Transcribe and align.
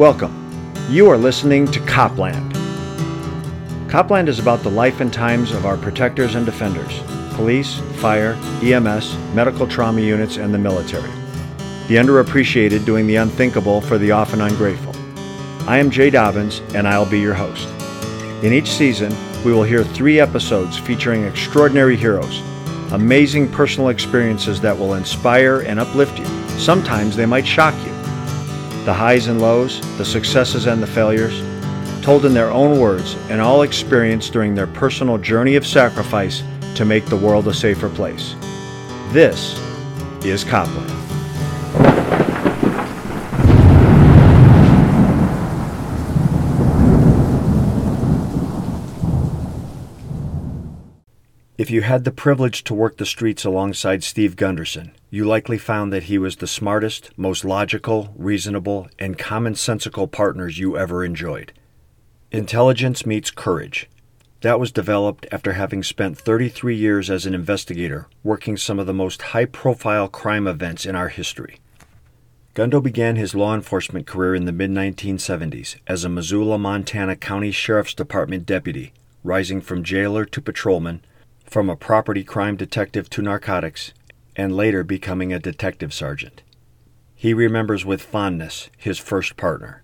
Welcome. 0.00 0.34
You 0.88 1.10
are 1.10 1.18
listening 1.18 1.70
to 1.72 1.80
Copland. 1.80 2.54
Copland 3.90 4.30
is 4.30 4.38
about 4.38 4.62
the 4.62 4.70
life 4.70 5.02
and 5.02 5.12
times 5.12 5.52
of 5.52 5.66
our 5.66 5.76
protectors 5.76 6.36
and 6.36 6.46
defenders 6.46 7.02
police, 7.34 7.80
fire, 8.00 8.32
EMS, 8.62 9.14
medical 9.34 9.66
trauma 9.66 10.00
units, 10.00 10.38
and 10.38 10.54
the 10.54 10.58
military. 10.58 11.10
The 11.88 11.96
underappreciated 11.96 12.86
doing 12.86 13.06
the 13.06 13.16
unthinkable 13.16 13.82
for 13.82 13.98
the 13.98 14.10
often 14.10 14.40
ungrateful. 14.40 14.94
I 15.68 15.76
am 15.76 15.90
Jay 15.90 16.10
Dobyns, 16.10 16.62
and 16.74 16.88
I'll 16.88 17.04
be 17.04 17.20
your 17.20 17.34
host. 17.34 17.68
In 18.42 18.54
each 18.54 18.70
season, 18.70 19.14
we 19.44 19.52
will 19.52 19.64
hear 19.64 19.84
three 19.84 20.18
episodes 20.18 20.78
featuring 20.78 21.24
extraordinary 21.24 21.98
heroes, 21.98 22.40
amazing 22.92 23.52
personal 23.52 23.90
experiences 23.90 24.62
that 24.62 24.78
will 24.78 24.94
inspire 24.94 25.60
and 25.60 25.78
uplift 25.78 26.18
you. 26.18 26.24
Sometimes 26.58 27.16
they 27.16 27.26
might 27.26 27.46
shock 27.46 27.74
you. 27.84 27.99
The 28.84 28.94
highs 28.94 29.26
and 29.26 29.40
lows, 29.40 29.80
the 29.98 30.04
successes 30.04 30.66
and 30.66 30.82
the 30.82 30.86
failures, 30.86 31.42
told 32.02 32.24
in 32.24 32.32
their 32.32 32.50
own 32.50 32.80
words 32.80 33.14
and 33.28 33.40
all 33.40 33.62
experienced 33.62 34.32
during 34.32 34.54
their 34.54 34.66
personal 34.66 35.18
journey 35.18 35.56
of 35.56 35.66
sacrifice 35.66 36.42
to 36.76 36.84
make 36.86 37.04
the 37.06 37.16
world 37.16 37.46
a 37.46 37.54
safer 37.54 37.90
place. 37.90 38.34
This 39.12 39.60
is 40.24 40.44
Copland. 40.44 40.88
If 51.70 51.74
you 51.74 51.82
had 51.82 52.02
the 52.02 52.10
privilege 52.10 52.64
to 52.64 52.74
work 52.74 52.96
the 52.96 53.06
streets 53.06 53.44
alongside 53.44 54.02
Steve 54.02 54.34
Gunderson, 54.34 54.90
you 55.08 55.24
likely 55.24 55.56
found 55.56 55.92
that 55.92 56.02
he 56.10 56.18
was 56.18 56.34
the 56.34 56.48
smartest, 56.48 57.16
most 57.16 57.44
logical, 57.44 58.12
reasonable, 58.16 58.88
and 58.98 59.16
commonsensical 59.16 60.10
partners 60.10 60.58
you 60.58 60.76
ever 60.76 61.04
enjoyed. 61.04 61.52
Intelligence 62.32 63.06
meets 63.06 63.30
courage. 63.30 63.88
That 64.40 64.58
was 64.58 64.72
developed 64.72 65.28
after 65.30 65.52
having 65.52 65.84
spent 65.84 66.18
33 66.18 66.74
years 66.74 67.08
as 67.08 67.24
an 67.24 67.34
investigator 67.34 68.08
working 68.24 68.56
some 68.56 68.80
of 68.80 68.88
the 68.88 68.92
most 68.92 69.22
high 69.22 69.44
profile 69.44 70.08
crime 70.08 70.48
events 70.48 70.84
in 70.84 70.96
our 70.96 71.08
history. 71.08 71.60
Gundo 72.56 72.82
began 72.82 73.14
his 73.14 73.36
law 73.36 73.54
enforcement 73.54 74.08
career 74.08 74.34
in 74.34 74.44
the 74.44 74.50
mid 74.50 74.72
1970s 74.72 75.76
as 75.86 76.02
a 76.02 76.08
Missoula, 76.08 76.58
Montana 76.58 77.14
County 77.14 77.52
Sheriff's 77.52 77.94
Department 77.94 78.44
deputy, 78.44 78.92
rising 79.22 79.60
from 79.60 79.84
jailer 79.84 80.24
to 80.24 80.42
patrolman 80.42 81.02
from 81.50 81.68
a 81.68 81.74
property 81.74 82.22
crime 82.22 82.56
detective 82.56 83.10
to 83.10 83.20
narcotics, 83.20 83.92
and 84.36 84.54
later 84.54 84.84
becoming 84.84 85.32
a 85.32 85.40
detective 85.40 85.92
sergeant. 85.92 86.42
He 87.14 87.34
remembers 87.34 87.84
with 87.84 88.00
fondness 88.00 88.70
his 88.76 88.98
first 88.98 89.36
partner. 89.36 89.82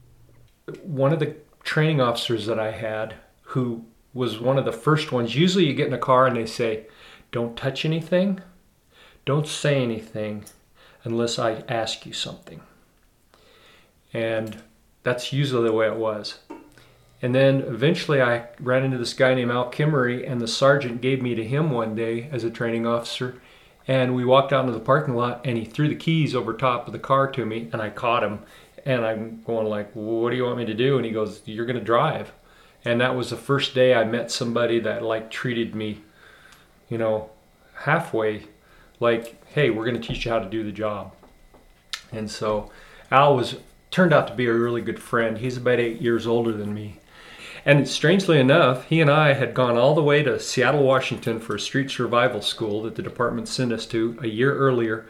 One 0.83 1.13
of 1.13 1.19
the 1.19 1.35
training 1.65 2.01
officers 2.01 2.47
that 2.47 2.61
I 2.61 2.71
had, 2.71 3.15
who 3.43 3.85
was 4.15 4.39
one 4.39 4.59
of 4.59 4.65
the 4.65 4.73
first 4.73 5.11
ones, 5.11 5.35
usually 5.35 5.67
you 5.67 5.75
get 5.75 5.89
in 5.89 5.93
a 5.93 5.99
car 5.99 6.29
and 6.29 6.37
they 6.37 6.47
say, 6.47 6.87
Don't 7.33 7.57
touch 7.57 7.85
anything, 7.85 8.41
don't 9.25 9.49
say 9.49 9.83
anything 9.83 10.45
unless 11.03 11.39
I 11.39 11.65
ask 11.69 12.07
you 12.07 12.13
something. 12.13 12.61
And 14.13 14.63
that's 15.03 15.33
usually 15.33 15.65
the 15.65 15.73
way 15.73 15.89
it 15.89 15.97
was. 15.97 16.39
And 17.23 17.35
then 17.35 17.61
eventually 17.63 18.21
I 18.21 18.49
ran 18.61 18.85
into 18.85 18.99
this 18.99 19.15
guy 19.15 19.35
named 19.35 19.51
Al 19.51 19.71
Kimmery, 19.71 20.31
and 20.31 20.41
the 20.41 20.49
sergeant 20.49 21.01
gave 21.01 21.23
me 21.23 21.35
to 21.35 21.45
him 21.45 21.71
one 21.71 21.95
day 21.95 22.29
as 22.31 22.45
a 22.45 22.51
training 22.51 22.87
officer. 22.87 23.41
And 23.89 24.15
we 24.15 24.25
walked 24.25 24.53
out 24.53 24.67
into 24.67 24.73
the 24.73 24.85
parking 24.85 25.15
lot, 25.15 25.41
and 25.45 25.57
he 25.57 25.65
threw 25.65 25.89
the 25.89 25.95
keys 25.95 26.35
over 26.35 26.53
top 26.53 26.87
of 26.87 26.93
the 26.93 26.99
car 26.99 27.31
to 27.31 27.47
me, 27.47 27.71
and 27.73 27.81
I 27.81 27.89
caught 27.91 28.23
him. 28.23 28.41
And 28.85 29.05
I'm 29.05 29.43
going 29.45 29.67
like, 29.67 29.91
"What 29.95 30.31
do 30.31 30.37
you 30.37 30.45
want 30.45 30.59
me 30.59 30.67
to 30.67 30.75
do?" 30.75 30.97
And 30.97 31.07
he 31.07 31.13
goes, 31.13 31.43
"You're 31.47 31.67
going 31.67 31.79
to 31.79 31.85
drive." 31.85 32.33
And 32.85 33.01
that 33.01 33.17
was 33.17 33.31
the 33.31 33.37
first 33.37 33.75
day 33.75 33.95
I 33.95 34.05
met 34.05 34.31
somebody 34.31 34.79
that 34.81 35.03
like 35.03 35.31
treated 35.31 35.75
me, 35.75 36.03
you 36.89 36.99
know, 36.99 37.31
halfway, 37.75 38.45
like, 39.01 39.43
"Hey, 39.47 39.71
we're 39.71 39.85
going 39.85 40.01
to 40.01 40.07
teach 40.07 40.25
you 40.25 40.31
how 40.31 40.39
to 40.39 40.49
do 40.49 40.63
the 40.63 40.73
job." 40.73 41.13
And 42.13 42.31
so 42.31 42.71
Al 43.11 43.35
was 43.35 43.57
turned 43.91 44.13
out 44.13 44.29
to 44.29 44.35
be 44.35 44.47
a 44.47 44.53
really 44.53 44.83
good 44.83 45.01
friend. 45.01 45.39
He's 45.39 45.57
about 45.57 45.81
eight 45.81 46.01
years 46.01 46.27
older 46.27 46.53
than 46.53 46.75
me 46.75 47.01
and 47.67 47.89
strangely 47.89 48.39
enough, 48.39 48.85
he 48.85 49.01
and 49.01 49.11
I 49.11 49.33
had 49.33 49.53
gone 49.53 49.77
all 49.77 49.97
the 49.97 50.03
way 50.03 50.23
to 50.23 50.39
Seattle, 50.39 50.85
Washington 50.85 51.41
for 51.41 51.57
a 51.57 51.61
street 51.61 51.91
survival 51.91 52.41
school 52.41 52.83
that 52.83 52.95
the 52.95 53.03
department 53.03 53.49
sent 53.49 53.73
us 53.73 53.87
to 53.87 54.17
a 54.23 54.29
year 54.29 54.57
earlier. 54.57 55.09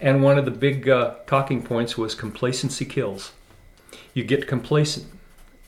And 0.00 0.22
one 0.22 0.38
of 0.38 0.46
the 0.46 0.50
big 0.50 0.88
uh, 0.88 1.16
talking 1.26 1.62
points 1.62 1.98
was 1.98 2.14
complacency 2.14 2.86
kills. 2.86 3.32
You 4.14 4.24
get 4.24 4.48
complacent. 4.48 5.06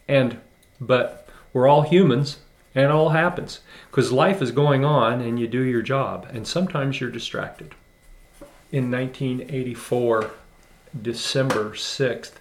And, 0.08 0.40
but 0.80 1.28
we're 1.52 1.68
all 1.68 1.82
humans 1.82 2.38
and 2.74 2.84
it 2.84 2.90
all 2.90 3.10
happens 3.10 3.60
because 3.90 4.10
life 4.10 4.40
is 4.40 4.50
going 4.50 4.82
on 4.82 5.20
and 5.20 5.38
you 5.38 5.46
do 5.46 5.60
your 5.60 5.82
job 5.82 6.26
and 6.32 6.46
sometimes 6.46 7.02
you're 7.02 7.10
distracted. 7.10 7.74
In 8.72 8.90
1984, 8.90 10.30
December 11.02 11.72
6th, 11.72 12.32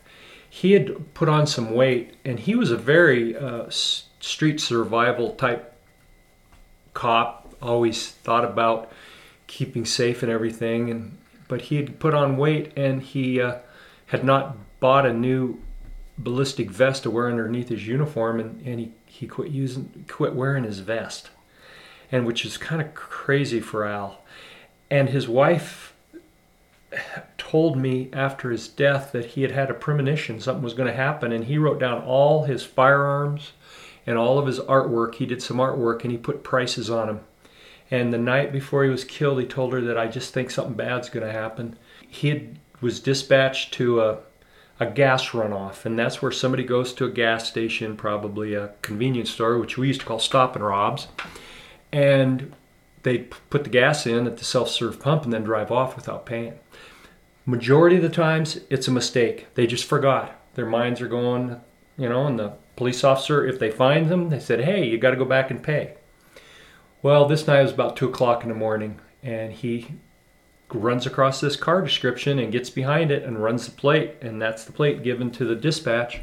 he 0.50 0.74
had 0.74 1.14
put 1.14 1.30
on 1.30 1.46
some 1.48 1.72
weight 1.74 2.16
and 2.26 2.40
he 2.40 2.56
was 2.56 2.72
a 2.72 2.78
very 2.78 3.36
uh, 3.36 3.66
street 3.70 4.60
survival 4.60 5.34
type 5.34 5.74
cop 6.94 7.54
always 7.62 8.12
thought 8.12 8.44
about 8.44 8.92
keeping 9.48 9.86
safe 9.86 10.24
and 10.24 10.32
everything 10.32 10.90
and 10.90 11.18
but 11.48 11.62
he 11.64 11.76
had 11.78 12.00
put 12.00 12.14
on 12.14 12.38
weight 12.38 12.72
and 12.78 13.02
he 13.02 13.42
uh, 13.42 13.56
had 14.08 14.24
not 14.24 14.58
bought 14.80 15.06
a 15.06 15.14
new 15.14 15.60
ballistic 16.18 16.70
vest 16.70 17.04
to 17.04 17.12
wear 17.12 17.28
underneath 17.28 17.70
his 17.70 17.88
uniform 17.88 18.40
and, 18.40 18.66
and 18.66 18.80
he, 18.80 18.92
he 19.06 19.28
quit 19.28 19.52
using 19.52 20.06
quit 20.08 20.34
wearing 20.34 20.64
his 20.64 20.80
vest 20.80 21.30
and 22.12 22.26
which 22.26 22.46
is 22.46 22.58
kind 22.58 22.82
of 22.82 22.94
crazy 22.94 23.60
for 23.60 23.86
al. 23.86 24.22
And 24.90 25.10
his 25.10 25.28
wife 25.28 25.94
told 27.50 27.76
me 27.76 28.10
after 28.14 28.52
his 28.52 28.68
death 28.68 29.12
that 29.12 29.26
he 29.26 29.42
had 29.42 29.50
had 29.52 29.72
a 29.72 29.74
premonition 29.74 30.40
something 30.40 30.64
was 30.64 30.76
going 30.76 30.90
to 30.90 30.96
happen 30.96 31.32
and 31.32 31.46
he 31.46 31.58
wrote 31.58 31.80
down 31.80 32.00
all 32.04 32.44
his 32.44 32.64
firearms 32.64 33.54
and 34.06 34.18
all 34.20 34.38
of 34.38 34.46
his 34.46 34.60
artwork. 34.60 35.16
He 35.16 35.26
did 35.26 35.42
some 35.42 35.58
artwork 35.58 36.04
and 36.04 36.12
he 36.12 36.18
put 36.18 36.44
prices 36.44 36.92
on 36.92 37.08
them 37.08 37.22
and 37.90 38.14
the 38.14 38.20
night 38.20 38.52
before 38.52 38.84
he 38.84 38.90
was 38.92 39.04
killed 39.04 39.40
he 39.40 39.48
told 39.48 39.74
her 39.74 39.82
that 39.82 39.98
i 39.98 40.06
just 40.06 40.32
think 40.32 40.52
something 40.52 40.76
bad's 40.76 41.10
going 41.10 41.26
to 41.26 41.32
happen. 41.32 41.76
He 42.08 42.30
had, 42.30 42.60
was 42.82 43.00
dispatched 43.00 43.74
to 43.76 44.02
a, 44.02 44.20
a 44.80 44.86
gas 44.86 45.30
runoff 45.30 45.86
and 45.86 45.98
that's 45.98 46.22
where 46.22 46.32
somebody 46.32 46.64
goes 46.64 46.94
to 46.94 47.06
a 47.06 47.12
gas 47.12 47.48
station 47.48 47.98
probably 47.98 48.54
a 48.54 48.74
convenience 48.84 49.32
store 49.32 49.58
which 49.58 49.76
we 49.76 49.88
used 49.88 50.02
to 50.02 50.06
call 50.06 50.20
stop 50.20 50.56
and 50.56 50.64
robs 50.64 51.08
and 51.92 52.54
they 53.02 53.20
put 53.50 53.64
the 53.64 53.72
gas 53.72 54.06
in 54.06 54.28
at 54.28 54.38
the 54.38 54.46
self-serve 54.46 55.00
pump 55.00 55.24
and 55.24 55.34
then 55.34 55.44
drive 55.44 55.72
off 55.72 55.96
without 55.96 56.28
paying 56.28 56.54
Majority 57.46 57.96
of 57.96 58.02
the 58.02 58.10
times, 58.10 58.60
it's 58.70 58.88
a 58.88 58.92
mistake. 58.92 59.48
They 59.56 59.66
just 59.66 59.86
forgot. 59.86 60.40
Their 60.56 60.66
minds 60.66 61.02
are 61.02 61.08
going, 61.08 61.60
you 61.98 62.10
know, 62.10 62.28
and 62.28 62.38
the 62.38 62.54
police 62.76 63.04
officer, 63.04 63.46
if 63.46 63.60
they 63.60 63.72
find 63.72 64.10
them, 64.10 64.30
they 64.30 64.40
said, 64.40 64.62
hey, 64.62 64.86
you 64.86 64.98
got 64.98 65.12
to 65.12 65.18
go 65.18 65.26
back 65.26 65.50
and 65.50 65.64
pay. 65.64 65.96
Well, 67.02 67.28
this 67.28 67.48
night 67.48 67.64
was 67.64 67.72
about 67.72 67.96
2 67.96 68.10
o'clock 68.10 68.44
in 68.44 68.50
the 68.50 68.56
morning, 68.56 69.00
and 69.24 69.54
he 69.54 69.96
runs 70.72 71.06
across 71.06 71.42
this 71.42 71.56
car 71.56 71.82
description 71.82 72.38
and 72.40 72.52
gets 72.52 72.70
behind 72.70 73.10
it 73.10 73.24
and 73.24 73.42
runs 73.42 73.66
the 73.66 73.72
plate, 73.72 74.16
and 74.22 74.42
that's 74.42 74.66
the 74.66 74.72
plate 74.72 75.02
given 75.02 75.32
to 75.32 75.46
the 75.46 75.56
dispatch. 75.56 76.20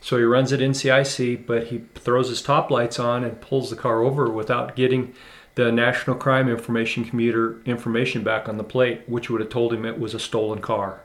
So 0.00 0.18
he 0.18 0.24
runs 0.24 0.52
it 0.52 0.60
NCIC, 0.60 1.46
but 1.46 1.68
he 1.68 1.84
throws 1.94 2.28
his 2.28 2.42
top 2.42 2.70
lights 2.70 2.98
on 2.98 3.24
and 3.24 3.40
pulls 3.40 3.70
the 3.70 3.76
car 3.76 4.02
over 4.02 4.30
without 4.30 4.76
getting 4.76 5.14
the 5.56 5.72
National 5.72 6.14
Crime 6.16 6.48
Information 6.48 7.02
Computer 7.04 7.60
information 7.64 8.22
back 8.22 8.46
on 8.46 8.58
the 8.58 8.64
plate, 8.64 9.02
which 9.06 9.30
would 9.30 9.40
have 9.40 9.50
told 9.50 9.72
him 9.72 9.84
it 9.84 9.98
was 9.98 10.12
a 10.14 10.20
stolen 10.20 10.60
car. 10.60 11.02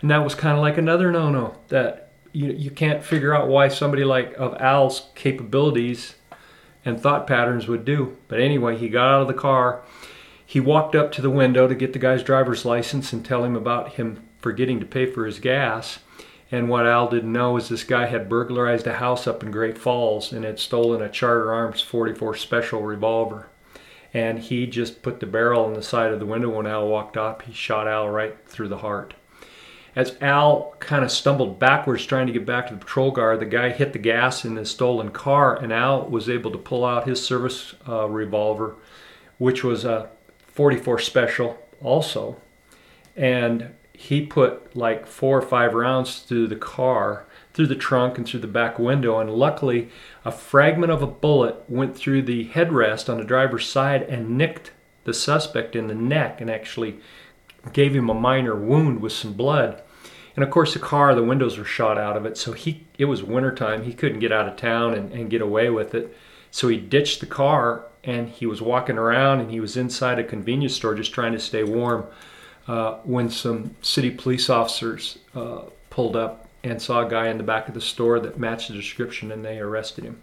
And 0.00 0.10
that 0.10 0.22
was 0.22 0.34
kind 0.34 0.56
of 0.56 0.62
like 0.62 0.76
another 0.76 1.10
no 1.10 1.30
no 1.30 1.56
that 1.68 2.12
you, 2.32 2.52
you 2.52 2.70
can't 2.70 3.02
figure 3.02 3.34
out 3.34 3.48
why 3.48 3.68
somebody 3.68 4.04
like 4.04 4.34
of 4.34 4.54
Al's 4.60 5.08
capabilities 5.14 6.14
and 6.84 7.00
thought 7.00 7.26
patterns 7.26 7.68
would 7.68 7.86
do. 7.86 8.18
But 8.28 8.38
anyway, 8.38 8.76
he 8.76 8.90
got 8.90 9.08
out 9.08 9.22
of 9.22 9.28
the 9.28 9.34
car. 9.34 9.82
He 10.44 10.60
walked 10.60 10.94
up 10.94 11.10
to 11.12 11.22
the 11.22 11.30
window 11.30 11.66
to 11.66 11.74
get 11.74 11.94
the 11.94 11.98
guy's 11.98 12.22
driver's 12.22 12.66
license 12.66 13.14
and 13.14 13.24
tell 13.24 13.44
him 13.44 13.56
about 13.56 13.94
him 13.94 14.22
forgetting 14.40 14.78
to 14.78 14.86
pay 14.86 15.06
for 15.06 15.24
his 15.24 15.40
gas. 15.40 16.00
And 16.52 16.68
what 16.68 16.86
Al 16.86 17.08
didn't 17.08 17.32
know 17.32 17.56
is 17.56 17.70
this 17.70 17.82
guy 17.82 18.06
had 18.06 18.28
burglarized 18.28 18.86
a 18.86 18.98
house 18.98 19.26
up 19.26 19.42
in 19.42 19.50
Great 19.50 19.78
Falls 19.78 20.32
and 20.32 20.44
had 20.44 20.60
stolen 20.60 21.00
a 21.00 21.08
Charter 21.08 21.52
Arms 21.52 21.80
44 21.80 22.36
Special 22.36 22.82
revolver 22.82 23.48
and 24.16 24.38
he 24.38 24.66
just 24.66 25.02
put 25.02 25.20
the 25.20 25.26
barrel 25.26 25.66
on 25.66 25.74
the 25.74 25.82
side 25.82 26.10
of 26.10 26.18
the 26.18 26.24
window 26.24 26.48
when 26.48 26.66
Al 26.66 26.88
walked 26.88 27.18
up. 27.18 27.42
He 27.42 27.52
shot 27.52 27.86
Al 27.86 28.08
right 28.08 28.34
through 28.46 28.68
the 28.68 28.78
heart. 28.78 29.12
As 29.94 30.16
Al 30.22 30.74
kind 30.78 31.04
of 31.04 31.12
stumbled 31.12 31.58
backwards 31.58 32.06
trying 32.06 32.26
to 32.26 32.32
get 32.32 32.46
back 32.46 32.68
to 32.68 32.72
the 32.72 32.80
patrol 32.80 33.12
car, 33.12 33.36
the 33.36 33.44
guy 33.44 33.68
hit 33.68 33.92
the 33.92 33.98
gas 33.98 34.42
in 34.46 34.56
his 34.56 34.70
stolen 34.70 35.10
car, 35.10 35.54
and 35.54 35.70
Al 35.70 36.08
was 36.08 36.30
able 36.30 36.50
to 36.52 36.56
pull 36.56 36.82
out 36.82 37.06
his 37.06 37.22
service 37.22 37.74
uh, 37.86 38.08
revolver, 38.08 38.76
which 39.36 39.62
was 39.62 39.84
a 39.84 40.08
44 40.46 40.98
special 40.98 41.58
also. 41.82 42.40
And 43.16 43.74
he 43.92 44.24
put 44.24 44.74
like 44.74 45.06
four 45.06 45.36
or 45.36 45.42
five 45.42 45.74
rounds 45.74 46.20
through 46.20 46.46
the 46.46 46.56
car 46.56 47.25
through 47.56 47.66
the 47.66 47.74
trunk 47.74 48.18
and 48.18 48.28
through 48.28 48.40
the 48.40 48.46
back 48.46 48.78
window. 48.78 49.18
And 49.18 49.30
luckily, 49.30 49.88
a 50.26 50.30
fragment 50.30 50.92
of 50.92 51.02
a 51.02 51.06
bullet 51.06 51.56
went 51.68 51.96
through 51.96 52.22
the 52.22 52.48
headrest 52.48 53.08
on 53.08 53.16
the 53.16 53.24
driver's 53.24 53.66
side 53.66 54.02
and 54.02 54.36
nicked 54.36 54.72
the 55.04 55.14
suspect 55.14 55.74
in 55.74 55.88
the 55.88 55.94
neck 55.94 56.42
and 56.42 56.50
actually 56.50 56.98
gave 57.72 57.96
him 57.96 58.10
a 58.10 58.14
minor 58.14 58.54
wound 58.54 59.00
with 59.00 59.12
some 59.12 59.32
blood. 59.32 59.82
And 60.36 60.44
of 60.44 60.50
course, 60.50 60.74
the 60.74 60.78
car, 60.78 61.14
the 61.14 61.22
windows 61.22 61.56
were 61.56 61.64
shot 61.64 61.96
out 61.96 62.14
of 62.14 62.26
it, 62.26 62.36
so 62.36 62.52
he 62.52 62.84
it 62.98 63.06
was 63.06 63.22
wintertime. 63.22 63.84
He 63.84 63.94
couldn't 63.94 64.20
get 64.20 64.32
out 64.32 64.46
of 64.46 64.56
town 64.56 64.92
and, 64.92 65.10
and 65.10 65.30
get 65.30 65.40
away 65.40 65.70
with 65.70 65.94
it. 65.94 66.14
So 66.50 66.68
he 66.68 66.76
ditched 66.76 67.20
the 67.20 67.26
car 67.26 67.86
and 68.04 68.28
he 68.28 68.44
was 68.44 68.60
walking 68.60 68.98
around 68.98 69.40
and 69.40 69.50
he 69.50 69.60
was 69.60 69.78
inside 69.78 70.18
a 70.18 70.24
convenience 70.24 70.74
store 70.74 70.94
just 70.94 71.14
trying 71.14 71.32
to 71.32 71.40
stay 71.40 71.64
warm 71.64 72.04
uh, 72.68 72.96
when 73.04 73.30
some 73.30 73.74
city 73.80 74.10
police 74.10 74.50
officers 74.50 75.18
uh, 75.34 75.62
pulled 75.88 76.16
up 76.16 76.45
and 76.70 76.80
saw 76.80 77.06
a 77.06 77.08
guy 77.08 77.28
in 77.28 77.38
the 77.38 77.44
back 77.44 77.68
of 77.68 77.74
the 77.74 77.80
store 77.80 78.20
that 78.20 78.38
matched 78.38 78.68
the 78.68 78.74
description 78.74 79.30
and 79.32 79.44
they 79.44 79.58
arrested 79.58 80.04
him. 80.04 80.22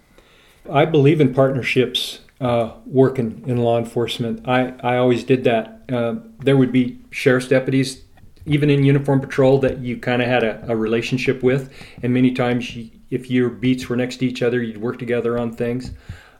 I 0.71 0.85
believe 0.85 1.19
in 1.19 1.33
partnerships 1.33 2.19
uh, 2.39 2.73
working 2.85 3.43
in 3.47 3.57
law 3.57 3.77
enforcement. 3.77 4.47
I, 4.47 4.73
I 4.81 4.97
always 4.97 5.23
did 5.23 5.43
that. 5.45 5.83
Uh, 5.91 6.15
there 6.39 6.57
would 6.57 6.71
be 6.71 6.99
sheriff's 7.09 7.47
deputies, 7.47 8.03
even 8.45 8.69
in 8.69 8.83
uniform 8.83 9.19
patrol, 9.19 9.59
that 9.59 9.79
you 9.79 9.97
kind 9.97 10.21
of 10.21 10.27
had 10.27 10.43
a, 10.43 10.71
a, 10.71 10.75
relationship 10.75 11.43
with. 11.43 11.73
And 12.01 12.13
many 12.13 12.31
times, 12.31 12.75
you, 12.75 12.89
if 13.09 13.29
your 13.29 13.49
beats 13.49 13.87
were 13.87 13.95
next 13.95 14.17
to 14.17 14.25
each 14.25 14.41
other, 14.41 14.61
you'd 14.61 14.77
work 14.77 14.99
together 14.99 15.37
on 15.37 15.53
things. 15.53 15.91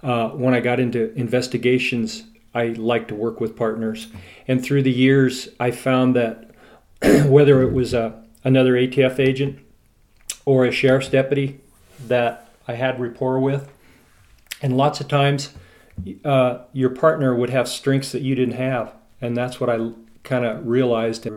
Uh, 0.01 0.29
when 0.29 0.53
I 0.53 0.59
got 0.59 0.79
into 0.79 1.13
investigations, 1.13 2.23
I 2.53 2.67
like 2.67 3.07
to 3.07 3.15
work 3.15 3.39
with 3.39 3.55
partners. 3.55 4.07
And 4.47 4.63
through 4.63 4.83
the 4.83 4.91
years, 4.91 5.49
I 5.59 5.71
found 5.71 6.15
that 6.15 6.51
whether 7.25 7.61
it 7.61 7.71
was 7.71 7.93
a, 7.93 8.21
another 8.43 8.73
ATF 8.73 9.19
agent 9.19 9.59
or 10.45 10.65
a 10.65 10.71
sheriff's 10.71 11.09
deputy 11.09 11.59
that 12.07 12.49
I 12.67 12.73
had 12.73 12.99
rapport 12.99 13.39
with, 13.39 13.71
and 14.61 14.77
lots 14.77 14.99
of 14.99 15.07
times 15.07 15.53
uh, 16.25 16.59
your 16.73 16.89
partner 16.89 17.35
would 17.35 17.49
have 17.49 17.67
strengths 17.67 18.11
that 18.11 18.21
you 18.21 18.35
didn't 18.35 18.55
have. 18.55 18.93
And 19.21 19.37
that's 19.37 19.59
what 19.59 19.69
I 19.69 19.91
kind 20.23 20.45
of 20.45 20.65
realized. 20.65 21.27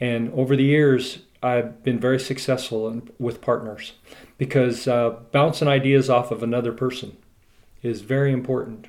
And 0.00 0.32
over 0.32 0.56
the 0.56 0.64
years, 0.64 1.20
I've 1.42 1.82
been 1.82 1.98
very 1.98 2.20
successful 2.20 2.88
in, 2.88 3.10
with 3.18 3.40
partners 3.40 3.92
because 4.38 4.88
uh, 4.88 5.10
bouncing 5.32 5.68
ideas 5.68 6.08
off 6.08 6.30
of 6.30 6.42
another 6.42 6.72
person 6.72 7.16
is 7.82 8.00
very 8.00 8.32
important. 8.32 8.86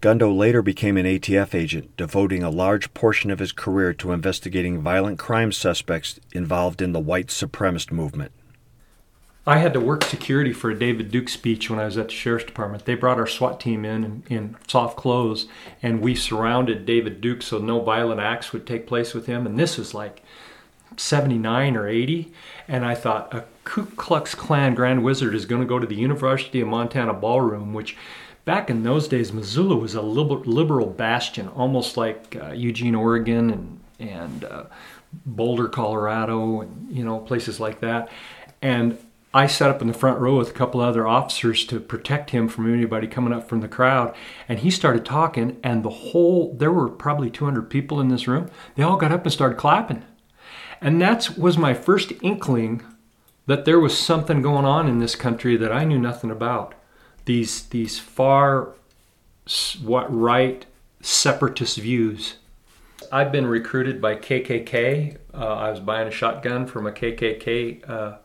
Gundo 0.00 0.36
later 0.36 0.62
became 0.62 0.96
an 0.96 1.06
ATF 1.06 1.54
agent, 1.54 1.96
devoting 1.96 2.42
a 2.42 2.50
large 2.50 2.92
portion 2.92 3.30
of 3.30 3.38
his 3.38 3.52
career 3.52 3.92
to 3.94 4.10
investigating 4.10 4.80
violent 4.80 5.18
crime 5.18 5.52
suspects 5.52 6.18
involved 6.32 6.82
in 6.82 6.92
the 6.92 6.98
white 6.98 7.28
supremacist 7.28 7.92
movement. 7.92 8.32
I 9.44 9.58
had 9.58 9.72
to 9.72 9.80
work 9.80 10.04
security 10.04 10.52
for 10.52 10.70
a 10.70 10.78
David 10.78 11.10
Duke 11.10 11.28
speech 11.28 11.68
when 11.68 11.80
I 11.80 11.84
was 11.84 11.98
at 11.98 12.08
the 12.08 12.14
sheriff's 12.14 12.44
department. 12.44 12.84
They 12.84 12.94
brought 12.94 13.18
our 13.18 13.26
SWAT 13.26 13.58
team 13.58 13.84
in, 13.84 14.22
in 14.28 14.56
soft 14.68 14.96
clothes, 14.96 15.46
and 15.82 16.00
we 16.00 16.14
surrounded 16.14 16.86
David 16.86 17.20
Duke 17.20 17.42
so 17.42 17.58
no 17.58 17.80
violent 17.80 18.20
acts 18.20 18.52
would 18.52 18.66
take 18.66 18.86
place 18.86 19.14
with 19.14 19.26
him. 19.26 19.44
And 19.44 19.58
this 19.58 19.78
was 19.78 19.94
like 19.94 20.22
79 20.96 21.76
or 21.76 21.88
80. 21.88 22.32
And 22.68 22.84
I 22.84 22.94
thought, 22.94 23.34
a 23.34 23.44
Ku 23.64 23.86
Klux 23.86 24.36
Klan 24.36 24.76
Grand 24.76 25.02
Wizard 25.02 25.34
is 25.34 25.44
going 25.44 25.62
to 25.62 25.68
go 25.68 25.80
to 25.80 25.86
the 25.86 25.96
University 25.96 26.60
of 26.60 26.68
Montana 26.68 27.12
ballroom, 27.12 27.72
which 27.74 27.96
back 28.44 28.70
in 28.70 28.84
those 28.84 29.08
days, 29.08 29.32
Missoula 29.32 29.74
was 29.74 29.96
a 29.96 30.02
liberal 30.02 30.86
bastion, 30.86 31.48
almost 31.48 31.96
like 31.96 32.36
uh, 32.40 32.52
Eugene, 32.52 32.94
Oregon, 32.94 33.50
and 33.50 33.80
and 33.98 34.44
uh, 34.44 34.64
Boulder, 35.26 35.68
Colorado, 35.68 36.60
and 36.60 36.90
you 36.90 37.04
know 37.04 37.18
places 37.18 37.60
like 37.60 37.80
that. 37.80 38.08
And 38.60 38.98
I 39.34 39.46
sat 39.46 39.70
up 39.70 39.80
in 39.80 39.88
the 39.88 39.94
front 39.94 40.20
row 40.20 40.36
with 40.36 40.50
a 40.50 40.54
couple 40.54 40.80
other 40.80 41.06
officers 41.06 41.64
to 41.66 41.80
protect 41.80 42.30
him 42.30 42.48
from 42.48 42.72
anybody 42.72 43.06
coming 43.06 43.32
up 43.32 43.48
from 43.48 43.60
the 43.60 43.68
crowd. 43.68 44.14
And 44.46 44.58
he 44.58 44.70
started 44.70 45.06
talking, 45.06 45.58
and 45.62 45.82
the 45.82 45.90
whole 45.90 46.54
there 46.54 46.72
were 46.72 46.88
probably 46.88 47.30
200 47.30 47.70
people 47.70 48.00
in 48.00 48.08
this 48.08 48.28
room. 48.28 48.50
They 48.74 48.82
all 48.82 48.98
got 48.98 49.12
up 49.12 49.24
and 49.24 49.32
started 49.32 49.56
clapping. 49.56 50.04
And 50.82 51.00
that 51.00 51.38
was 51.38 51.56
my 51.56 51.72
first 51.72 52.12
inkling 52.20 52.82
that 53.46 53.64
there 53.64 53.80
was 53.80 53.96
something 53.96 54.42
going 54.42 54.64
on 54.64 54.88
in 54.88 54.98
this 54.98 55.14
country 55.14 55.56
that 55.56 55.72
I 55.72 55.84
knew 55.84 55.98
nothing 55.98 56.30
about 56.30 56.74
these 57.24 57.64
these 57.68 57.98
far 57.98 58.74
what 59.82 60.14
right 60.14 60.66
separatist 61.00 61.78
views. 61.78 62.36
I've 63.10 63.32
been 63.32 63.46
recruited 63.46 64.00
by 64.00 64.16
KKK. 64.16 65.18
Uh, 65.34 65.38
I 65.38 65.70
was 65.70 65.80
buying 65.80 66.08
a 66.08 66.12
shotgun 66.12 66.66
from 66.66 66.86
a 66.86 66.92
KKK 66.92 67.88
uh, 67.88 68.18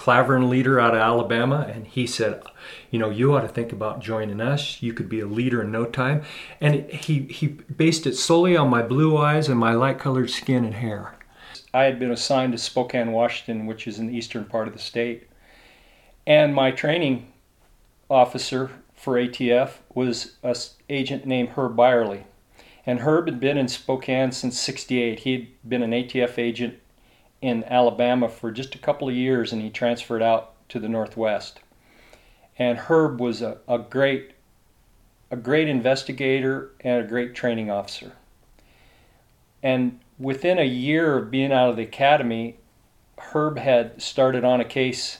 Klavern 0.00 0.48
leader 0.48 0.80
out 0.80 0.94
of 0.94 1.00
Alabama, 1.00 1.70
and 1.70 1.86
he 1.86 2.06
said, 2.06 2.42
"You 2.90 2.98
know, 2.98 3.10
you 3.10 3.34
ought 3.34 3.42
to 3.42 3.48
think 3.48 3.70
about 3.70 4.00
joining 4.00 4.40
us. 4.40 4.82
You 4.82 4.94
could 4.94 5.10
be 5.10 5.20
a 5.20 5.26
leader 5.26 5.60
in 5.60 5.70
no 5.70 5.84
time." 5.84 6.22
And 6.58 6.90
he 6.90 7.26
he 7.30 7.48
based 7.48 8.06
it 8.06 8.14
solely 8.14 8.56
on 8.56 8.70
my 8.70 8.80
blue 8.80 9.18
eyes 9.18 9.46
and 9.46 9.60
my 9.60 9.74
light-colored 9.74 10.30
skin 10.30 10.64
and 10.64 10.76
hair. 10.76 11.16
I 11.74 11.82
had 11.82 11.98
been 11.98 12.10
assigned 12.10 12.52
to 12.52 12.58
Spokane, 12.58 13.12
Washington, 13.12 13.66
which 13.66 13.86
is 13.86 13.98
in 13.98 14.06
the 14.06 14.16
eastern 14.16 14.46
part 14.46 14.68
of 14.68 14.72
the 14.72 14.80
state, 14.80 15.28
and 16.26 16.54
my 16.54 16.70
training 16.70 17.26
officer 18.08 18.70
for 18.94 19.18
ATF 19.18 19.82
was 19.94 20.38
a 20.42 20.56
agent 20.88 21.26
named 21.26 21.50
Herb 21.50 21.76
Byerly. 21.76 22.24
And 22.86 23.00
Herb 23.00 23.26
had 23.26 23.38
been 23.38 23.58
in 23.58 23.68
Spokane 23.68 24.32
since 24.32 24.58
68. 24.58 25.20
He 25.20 25.32
had 25.32 25.46
been 25.68 25.82
an 25.82 25.92
ATF 25.92 26.38
agent 26.38 26.78
in 27.42 27.64
Alabama 27.64 28.28
for 28.28 28.50
just 28.50 28.74
a 28.74 28.78
couple 28.78 29.08
of 29.08 29.14
years 29.14 29.52
and 29.52 29.62
he 29.62 29.70
transferred 29.70 30.22
out 30.22 30.52
to 30.68 30.78
the 30.78 30.88
Northwest. 30.88 31.60
And 32.58 32.78
Herb 32.78 33.20
was 33.20 33.42
a, 33.42 33.58
a 33.66 33.78
great 33.78 34.32
a 35.30 35.36
great 35.36 35.68
investigator 35.68 36.72
and 36.80 37.04
a 37.04 37.06
great 37.06 37.34
training 37.34 37.70
officer. 37.70 38.12
And 39.62 40.00
within 40.18 40.58
a 40.58 40.64
year 40.64 41.16
of 41.16 41.30
being 41.30 41.52
out 41.52 41.70
of 41.70 41.76
the 41.76 41.84
academy, 41.84 42.56
Herb 43.16 43.58
had 43.58 44.02
started 44.02 44.44
on 44.44 44.60
a 44.60 44.64
case 44.64 45.18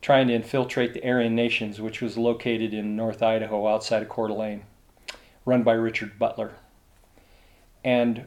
trying 0.00 0.26
to 0.26 0.34
infiltrate 0.34 0.94
the 0.94 1.06
Aryan 1.06 1.36
Nations, 1.36 1.80
which 1.80 2.00
was 2.00 2.18
located 2.18 2.74
in 2.74 2.96
North 2.96 3.22
Idaho 3.22 3.68
outside 3.68 4.02
of 4.02 4.08
Coeur 4.08 4.28
d'Alene, 4.28 4.64
run 5.44 5.62
by 5.62 5.74
Richard 5.74 6.18
Butler. 6.18 6.54
And 7.84 8.26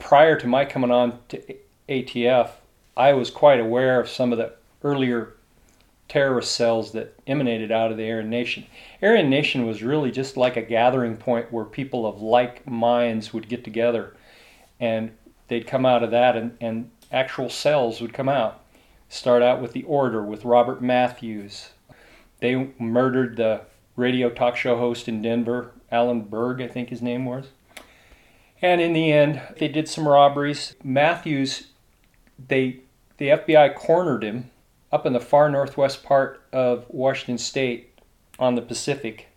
prior 0.00 0.38
to 0.38 0.46
my 0.48 0.64
coming 0.64 0.90
on 0.90 1.20
to 1.28 1.56
ATF, 1.88 2.50
I 2.96 3.12
was 3.12 3.30
quite 3.30 3.60
aware 3.60 4.00
of 4.00 4.08
some 4.08 4.32
of 4.32 4.38
the 4.38 4.52
earlier 4.82 5.34
terrorist 6.08 6.52
cells 6.52 6.92
that 6.92 7.18
emanated 7.26 7.72
out 7.72 7.90
of 7.90 7.96
the 7.96 8.10
Aryan 8.10 8.30
Nation. 8.30 8.66
Aryan 9.02 9.30
Nation 9.30 9.66
was 9.66 9.82
really 9.82 10.10
just 10.10 10.36
like 10.36 10.56
a 10.56 10.62
gathering 10.62 11.16
point 11.16 11.52
where 11.52 11.64
people 11.64 12.06
of 12.06 12.20
like 12.20 12.66
minds 12.66 13.32
would 13.32 13.48
get 13.48 13.64
together 13.64 14.14
and 14.78 15.10
they'd 15.48 15.66
come 15.66 15.86
out 15.86 16.02
of 16.02 16.10
that 16.10 16.36
and, 16.36 16.56
and 16.60 16.90
actual 17.10 17.48
cells 17.48 18.00
would 18.00 18.12
come 18.12 18.28
out 18.28 18.64
start 19.14 19.42
out 19.42 19.62
with 19.62 19.72
The 19.72 19.84
Order 19.84 20.22
with 20.22 20.44
Robert 20.44 20.82
Mathews. 20.82 21.70
They 22.40 22.70
murdered 22.78 23.36
the 23.36 23.62
radio 23.96 24.28
talk 24.28 24.56
show 24.56 24.76
host 24.76 25.08
in 25.08 25.22
Denver, 25.22 25.72
Alan 25.90 26.22
Berg, 26.22 26.60
I 26.60 26.66
think 26.66 26.88
his 26.88 27.00
name 27.00 27.24
was. 27.24 27.46
And 28.60 28.80
in 28.80 28.92
the 28.92 29.12
end, 29.12 29.40
they 29.58 29.68
did 29.68 29.88
some 29.88 30.08
robberies. 30.08 30.74
Mathews, 30.82 31.68
they 32.48 32.80
the 33.18 33.28
FBI 33.28 33.74
cornered 33.74 34.24
him 34.24 34.50
up 34.90 35.06
in 35.06 35.12
the 35.12 35.20
far 35.20 35.48
northwest 35.48 36.02
part 36.02 36.42
of 36.52 36.86
Washington 36.88 37.38
State 37.38 38.00
on 38.38 38.54
the 38.54 38.62
Pacific 38.62 39.28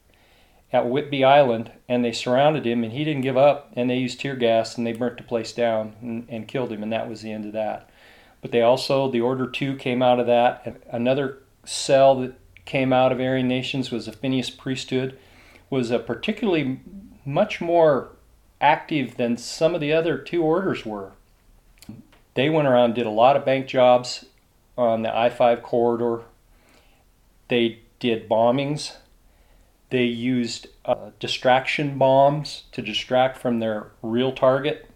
at 0.74 0.86
Whidbey 0.86 1.25
Island, 1.25 1.72
and 1.88 2.03
they 2.03 2.12
surrounded 2.12 2.65
him, 2.65 2.84
and 2.84 2.91
he 2.91 3.03
didn't 3.03 3.22
give 3.22 3.38
up, 3.38 3.72
and 3.75 3.89
they 3.89 3.98
used 3.98 4.19
tear 4.19 4.36
gas, 4.36 4.77
and 4.77 4.86
they 4.86 4.93
burnt 4.93 5.17
the 5.17 5.24
place 5.24 5.53
down 5.53 5.96
and, 6.01 6.27
and 6.29 6.48
killed 6.48 6.72
him, 6.72 6.84
and 6.84 6.91
that 6.91 7.10
was 7.10 7.22
the 7.22 7.31
end 7.31 7.46
of 7.46 7.53
that. 7.53 7.89
But 8.41 8.51
they 8.51 8.62
also, 8.62 9.10
the 9.10 9.22
Order 9.22 9.48
2 9.48 9.77
came 9.77 10.01
out 10.01 10.19
of 10.19 10.27
that. 10.27 10.81
Another 10.91 11.39
cell 11.63 12.15
that 12.19 12.34
came 12.65 12.91
out 12.91 13.12
of 13.12 13.19
Aryan 13.19 13.48
Nations 13.48 13.91
was 13.91 14.05
the 14.05 14.12
Phineas 14.12 14.50
priesthood, 14.50 15.17
was 15.69 15.89
a 15.89 16.00
particularly 16.00 16.81
much 17.25 17.62
more 17.62 18.10
active 18.60 19.17
than 19.17 19.38
some 19.38 19.74
of 19.74 19.81
the 19.81 19.93
other 19.93 20.17
two 20.17 20.43
orders 20.43 20.86
were. 20.86 21.13
They 22.38 22.51
went 22.51 22.67
around 22.67 22.94
did 22.94 23.08
a 23.08 23.10
lot 23.10 23.36
of 23.36 23.46
bank 23.46 23.65
jobs 23.65 24.25
on 24.77 25.01
the 25.01 25.17
I 25.17 25.27
5 25.32 25.63
corridor. 25.63 26.22
They 27.48 27.79
did 28.00 28.29
bombings. 28.29 28.96
They 29.89 30.03
used 30.03 30.67
uh, 30.86 31.10
distraction 31.20 31.98
bombs 31.98 32.65
to 32.74 32.84
distract 32.84 33.39
from 33.39 33.58
their 33.58 33.88
real 34.03 34.32
target. 34.32 34.88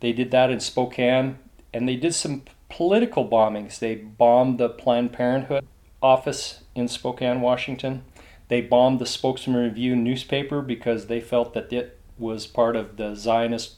They 0.00 0.14
did 0.14 0.30
that 0.30 0.50
in 0.50 0.58
Spokane. 0.58 1.38
And 1.74 1.86
they 1.86 1.96
did 1.96 2.14
some 2.14 2.44
political 2.70 3.28
bombings. 3.28 3.78
They 3.78 3.96
bombed 3.96 4.56
the 4.56 4.70
Planned 4.70 5.12
Parenthood 5.12 5.66
office 6.00 6.62
in 6.74 6.88
Spokane, 6.88 7.42
Washington. 7.42 8.04
They 8.48 8.62
bombed 8.62 9.00
the 9.00 9.06
Spokesman 9.06 9.62
Review 9.62 9.94
newspaper 9.94 10.62
because 10.62 11.08
they 11.08 11.20
felt 11.20 11.52
that 11.52 11.70
it 11.70 12.00
was 12.16 12.46
part 12.46 12.74
of 12.74 12.96
the 12.96 13.14
Zionist 13.14 13.74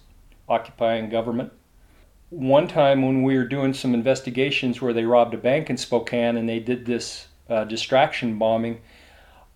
occupying 0.49 1.11
government. 1.11 1.53
One 2.31 2.69
time 2.69 3.03
when 3.03 3.23
we 3.23 3.37
were 3.37 3.45
doing 3.45 3.73
some 3.73 3.95
investigations 3.95 4.83
where 4.83 4.93
they 4.93 5.05
robbed 5.05 5.35
a 5.35 5.39
bank 5.39 5.71
in 5.71 5.77
Spokane 5.77 6.37
and 6.37 6.49
they 6.49 6.61
did 6.61 6.85
this 6.85 7.27
uh, 7.49 7.65
distraction 7.65 8.39
bombing, 8.39 8.81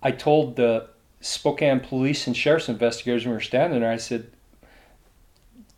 I 0.01 0.11
told 0.11 0.55
the 0.55 0.89
Spokane 1.21 1.79
police 1.79 2.27
and 2.27 2.35
sheriff's 2.35 2.69
investigators 2.69 3.25
we 3.25 3.31
were 3.31 3.39
standing 3.39 3.79
there, 3.79 3.91
I 3.91 3.97
said, 3.97 4.31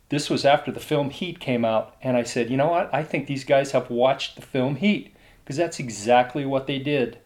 this 0.09 0.29
was 0.29 0.45
after 0.45 0.71
the 0.71 0.79
film 0.79 1.09
Heat 1.09 1.39
came 1.39 1.65
out, 1.65 1.95
and 2.01 2.15
I 2.15 2.23
said, 2.23 2.49
you 2.49 2.57
know 2.57 2.69
what? 2.69 2.93
I 2.93 3.03
think 3.03 3.27
these 3.27 3.43
guys 3.43 3.71
have 3.71 3.89
watched 3.89 4.35
the 4.35 4.41
film 4.41 4.77
Heat 4.77 5.13
because 5.43 5.57
that's 5.57 5.79
exactly 5.79 6.45
what 6.45 6.67
they 6.67 6.79
did 6.79 7.17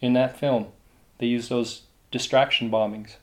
in 0.00 0.12
that 0.14 0.38
film. 0.38 0.68
They 1.18 1.26
used 1.26 1.50
those 1.50 1.82
distraction 2.10 2.70
bombings, 2.70 3.16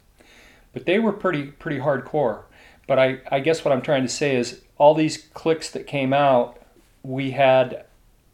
but 0.74 0.86
they 0.86 1.00
were 1.00 1.14
pretty 1.14 1.46
pretty 1.46 1.80
hardcore. 1.80 2.44
But 2.88 3.00
I, 3.00 3.22
I 3.32 3.40
guess 3.40 3.66
what 3.66 3.72
I'm 3.72 3.82
trying 3.82 4.04
to 4.04 4.10
say 4.10 4.36
is 4.36 4.62
all 4.78 4.94
these 4.94 5.18
clicks 5.34 5.70
that 5.72 5.88
came 5.88 6.14
out, 6.14 6.62
we 7.04 7.32
had 7.32 7.86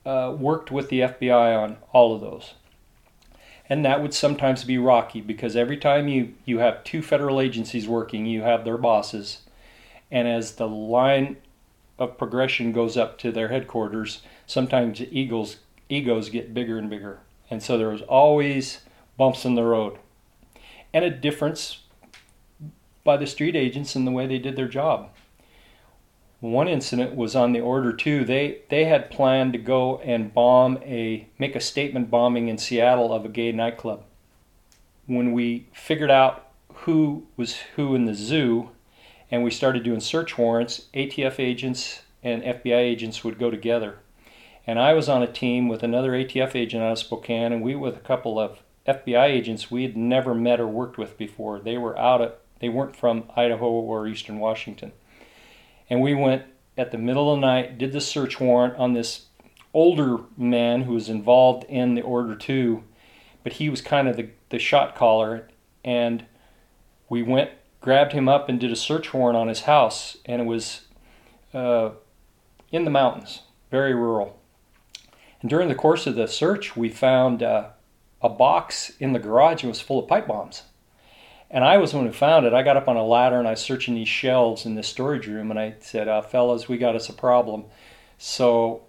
uh, 0.06 0.36
worked 0.38 0.72
with 0.72 0.90
the 0.90 1.02
FBI 1.02 1.58
on 1.58 1.78
all 1.92 2.16
of 2.16 2.22
those. 2.22 2.54
And 3.70 3.86
that 3.86 4.02
would 4.02 4.14
sometimes 4.14 4.64
be 4.64 4.78
rocky 4.78 5.22
because 5.22 5.56
every 5.56 5.78
time 5.78 6.08
you, 6.08 6.34
you 6.44 6.60
have 6.60 6.84
two 6.84 7.02
federal 7.02 7.40
agencies 7.40 7.88
working, 7.88 8.26
you 8.26 8.42
have 8.42 8.66
their 8.66 8.78
bosses. 8.78 9.44
And 10.12 10.28
as 10.28 10.56
the 10.56 10.68
line 10.68 11.38
of 11.98 12.18
progression 12.18 12.74
goes 12.74 12.98
up 12.98 13.18
to 13.20 13.32
their 13.32 13.48
headquarters, 13.48 14.24
sometimes 14.46 15.00
egos, 15.00 15.58
egos 15.88 16.30
get 16.30 16.54
bigger 16.54 16.78
and 16.78 16.90
bigger. 16.90 17.20
And 17.50 17.64
so 17.64 17.78
there 17.78 17.90
was 17.90 18.02
always 18.02 18.82
bumps 19.18 19.46
in 19.46 19.56
the 19.56 19.64
road. 19.64 19.98
And 20.94 21.06
a 21.06 21.10
difference 21.10 21.84
by 23.04 23.18
the 23.18 23.28
street 23.28 23.56
agents 23.56 23.96
in 23.96 24.06
the 24.06 24.12
way 24.12 24.28
they 24.28 24.40
did 24.40 24.56
their 24.56 24.68
job. 24.68 25.12
One 26.42 26.68
incident 26.68 27.16
was 27.16 27.36
on 27.36 27.54
the 27.54 27.60
order 27.60 27.94
too. 27.94 28.26
They 28.26 28.62
they 28.70 28.86
had 28.86 29.12
planned 29.12 29.54
to 29.54 29.60
go 29.60 30.00
and 30.00 30.34
bomb 30.34 30.80
a 30.84 31.28
make 31.38 31.56
a 31.56 31.60
statement 31.60 32.10
bombing 32.10 32.48
in 32.48 32.58
Seattle 32.58 33.14
of 33.14 33.24
a 33.26 33.30
gay 33.30 33.52
nightclub. 33.52 34.04
When 35.06 35.34
we 35.34 35.68
figured 35.72 36.10
out 36.10 36.48
who 36.74 37.28
was 37.38 37.58
who 37.76 37.94
in 37.94 38.06
the 38.06 38.16
zoo, 38.16 38.72
and 39.30 39.44
we 39.44 39.52
started 39.52 39.84
doing 39.84 40.00
search 40.00 40.36
warrants, 40.36 40.88
ATF 40.96 41.40
agents 41.40 42.02
and 42.24 42.42
FBI 42.42 42.76
agents 42.76 43.24
would 43.24 43.38
go 43.38 43.52
together. 43.52 44.00
And 44.66 44.80
I 44.80 44.94
was 44.94 45.08
on 45.08 45.22
a 45.22 45.32
team 45.32 45.68
with 45.68 45.84
another 45.84 46.12
ATF 46.12 46.56
agent 46.56 46.84
out 46.84 46.94
of 46.94 47.00
Spokane, 47.00 47.54
and 47.54 47.62
we 47.62 47.76
with 47.76 47.96
a 47.96 48.00
couple 48.00 48.40
of 48.40 48.60
FBI 48.88 49.26
agents 49.26 49.70
we 49.70 49.84
had 49.84 49.96
never 49.96 50.34
met 50.34 50.60
or 50.60 50.68
worked 50.68 50.98
with 50.98 51.20
before. 51.20 51.60
They 51.60 51.78
were 51.78 51.98
out 52.00 52.22
of 52.22 52.34
they 52.60 52.70
weren't 52.70 52.96
from 52.96 53.26
Idaho 53.36 53.70
or 53.70 54.08
Eastern 54.08 54.40
Washington. 54.40 54.92
And 55.92 56.02
we 56.02 56.14
went 56.14 56.44
at 56.78 56.92
the 56.92 56.98
middle 56.98 57.34
of 57.34 57.42
the 57.42 57.46
night, 57.46 57.78
did 57.78 57.92
the 57.92 58.00
search 58.00 58.40
warrant 58.40 58.78
on 58.78 58.94
this 58.94 59.26
older 59.74 60.20
man 60.38 60.84
who 60.84 60.94
was 60.94 61.10
involved 61.10 61.66
in 61.66 61.96
the 61.96 62.02
order 62.02 62.34
too, 62.34 62.86
but 63.44 63.54
he 63.54 63.70
was 63.70 63.82
kind 63.82 64.08
of 64.08 64.16
the, 64.16 64.30
the 64.50 64.58
shot 64.58 64.96
caller. 64.96 65.50
And 65.84 66.26
we 67.10 67.22
went, 67.22 67.52
grabbed 67.82 68.14
him 68.14 68.30
up, 68.30 68.48
and 68.48 68.58
did 68.58 68.72
a 68.72 68.76
search 68.76 69.14
warrant 69.14 69.36
on 69.36 69.50
his 69.50 69.64
house. 69.64 70.16
And 70.26 70.42
it 70.42 70.46
was 70.46 70.86
uh, 71.54 71.90
in 72.72 72.86
the 72.86 72.90
mountains, 72.90 73.42
very 73.70 73.94
rural. 73.94 74.40
And 75.42 75.50
during 75.50 75.68
the 75.68 75.76
course 75.76 76.08
of 76.08 76.16
the 76.16 76.28
search, 76.28 76.78
we 76.78 76.88
found 76.88 77.44
uh, 77.44 77.68
a 78.22 78.30
box 78.30 78.94
in 79.02 79.12
the 79.12 79.20
garage 79.20 79.64
and 79.64 79.70
was 79.70 79.82
full 79.82 80.00
of 80.00 80.08
pipe 80.08 80.28
bombs. 80.28 80.64
And 81.54 81.66
I 81.66 81.78
was 81.78 81.92
the 81.92 81.98
one 81.98 82.08
who 82.08 82.14
found 82.14 82.46
it. 82.46 82.54
I 82.54 82.64
got 82.64 82.78
up 82.78 82.88
on 82.88 82.96
a 82.96 83.06
ladder 83.06 83.38
and 83.38 83.46
I 83.48 83.52
was 83.52 83.60
searching 83.60 83.94
these 83.94 84.08
shelves 84.08 84.66
in 84.66 84.76
this 84.76 84.88
storage 84.88 85.28
room 85.28 85.52
and 85.52 85.60
I 85.60 85.76
said, 85.82 86.08
uh, 86.08 86.22
fellas, 86.22 86.70
we 86.70 86.78
got 86.78 86.96
us 86.96 87.10
a 87.10 87.14
problem. 87.14 87.66
So 88.18 88.84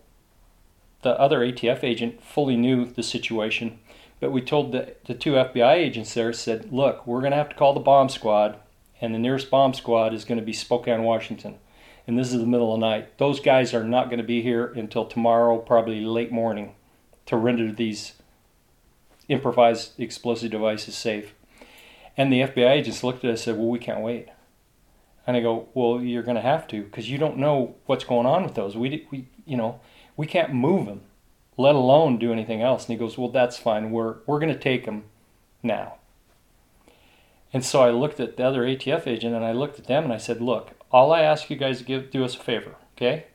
the 1.03 1.19
other 1.19 1.41
ATF 1.41 1.83
agent 1.83 2.23
fully 2.23 2.57
knew 2.57 2.87
the 2.87 3.03
situation, 3.03 3.81
but 4.21 4.31
we 4.31 4.41
told 4.41 4.71
the, 4.71 4.95
the 5.07 5.15
two 5.15 5.33
FBI 5.33 5.75
agents 5.75 6.15
there, 6.15 6.33
said, 6.33 6.73
look, 6.73 7.05
we're 7.07 7.21
going 7.21 7.33
to 7.33 7.37
have 7.37 7.49
to 7.49 7.57
call 7.57 7.75
the 7.75 7.81
bomb 7.81 8.09
squad, 8.09 8.57
and 9.01 9.13
the 9.13 9.19
nearest 9.19 9.51
bomb 9.51 9.75
squad 9.75 10.15
is 10.15 10.25
going 10.25 10.39
to 10.39 10.45
be 10.45 10.53
Spokane, 10.53 11.03
Washington. 11.03 11.57
And 12.07 12.17
this 12.17 12.33
is 12.33 12.39
the 12.39 12.47
middle 12.47 12.73
of 12.73 12.81
the 12.81 12.87
night. 12.87 13.19
Those 13.19 13.41
guys 13.41 13.75
are 13.75 13.83
not 13.83 14.07
going 14.07 14.19
to 14.19 14.25
be 14.25 14.43
here 14.43 14.67
until 14.67 15.05
tomorrow, 15.05 15.59
probably 15.59 16.05
late 16.05 16.31
morning, 16.31 16.75
to 17.27 17.37
render 17.37 17.73
these 17.73 18.13
improvised 19.29 19.99
explosive 19.99 20.53
devices 20.53 20.95
safe. 20.95 21.35
And 22.17 22.33
the 22.33 22.41
FBI 22.41 22.71
agents 22.71 23.03
looked 23.03 23.25
at 23.25 23.31
us 23.31 23.41
and 23.41 23.45
said, 23.45 23.59
Well, 23.59 23.69
we 23.69 23.79
can't 23.79 24.01
wait. 24.01 24.29
And 25.27 25.37
I 25.37 25.41
go, 25.41 25.69
Well, 25.75 26.01
you're 26.01 26.23
going 26.23 26.37
to 26.37 26.43
have 26.43 26.67
to 26.69 26.83
because 26.83 27.11
you 27.11 27.19
don't 27.19 27.39
know 27.39 27.77
what's 27.87 28.05
going 28.05 28.27
on 28.27 28.45
with 28.45 28.55
those. 28.55 28.77
We, 28.77 29.07
we, 29.11 29.29
you 29.47 29.57
know, 29.57 29.81
we 30.17 30.27
can't 30.27 30.53
move 30.53 30.87
them, 30.87 31.03
let 31.57 31.75
alone 31.75 32.19
do 32.19 32.33
anything 32.33 32.63
else. 32.63 32.87
And 32.87 32.93
he 32.93 32.99
goes, 32.99 33.17
Well, 33.17 33.31
that's 33.31 33.59
fine. 33.59 33.91
We're, 33.91 34.17
we're 34.27 34.41
going 34.41 34.53
to 34.53 34.59
take 34.59 34.85
them 34.85 35.05
now. 35.63 35.95
And 37.53 37.65
so 37.65 37.83
I 37.83 37.91
looked 37.91 38.21
at 38.21 38.37
the 38.37 38.45
other 38.45 38.63
ATF 38.63 39.07
agent 39.07 39.35
and 39.35 39.45
I 39.45 39.53
looked 39.53 39.79
at 39.79 39.87
them 39.87 40.05
and 40.05 40.13
I 40.13 40.19
said, 40.19 40.41
Look, 40.41 40.73
all 40.91 41.13
I 41.13 41.23
ask 41.23 41.49
you 41.49 41.57
guys 41.57 41.79
to 41.79 41.85
give, 41.85 42.11
do 42.11 42.25
us 42.25 42.37
a 42.37 42.39
favor, 42.39 42.77
okay? 42.97 43.27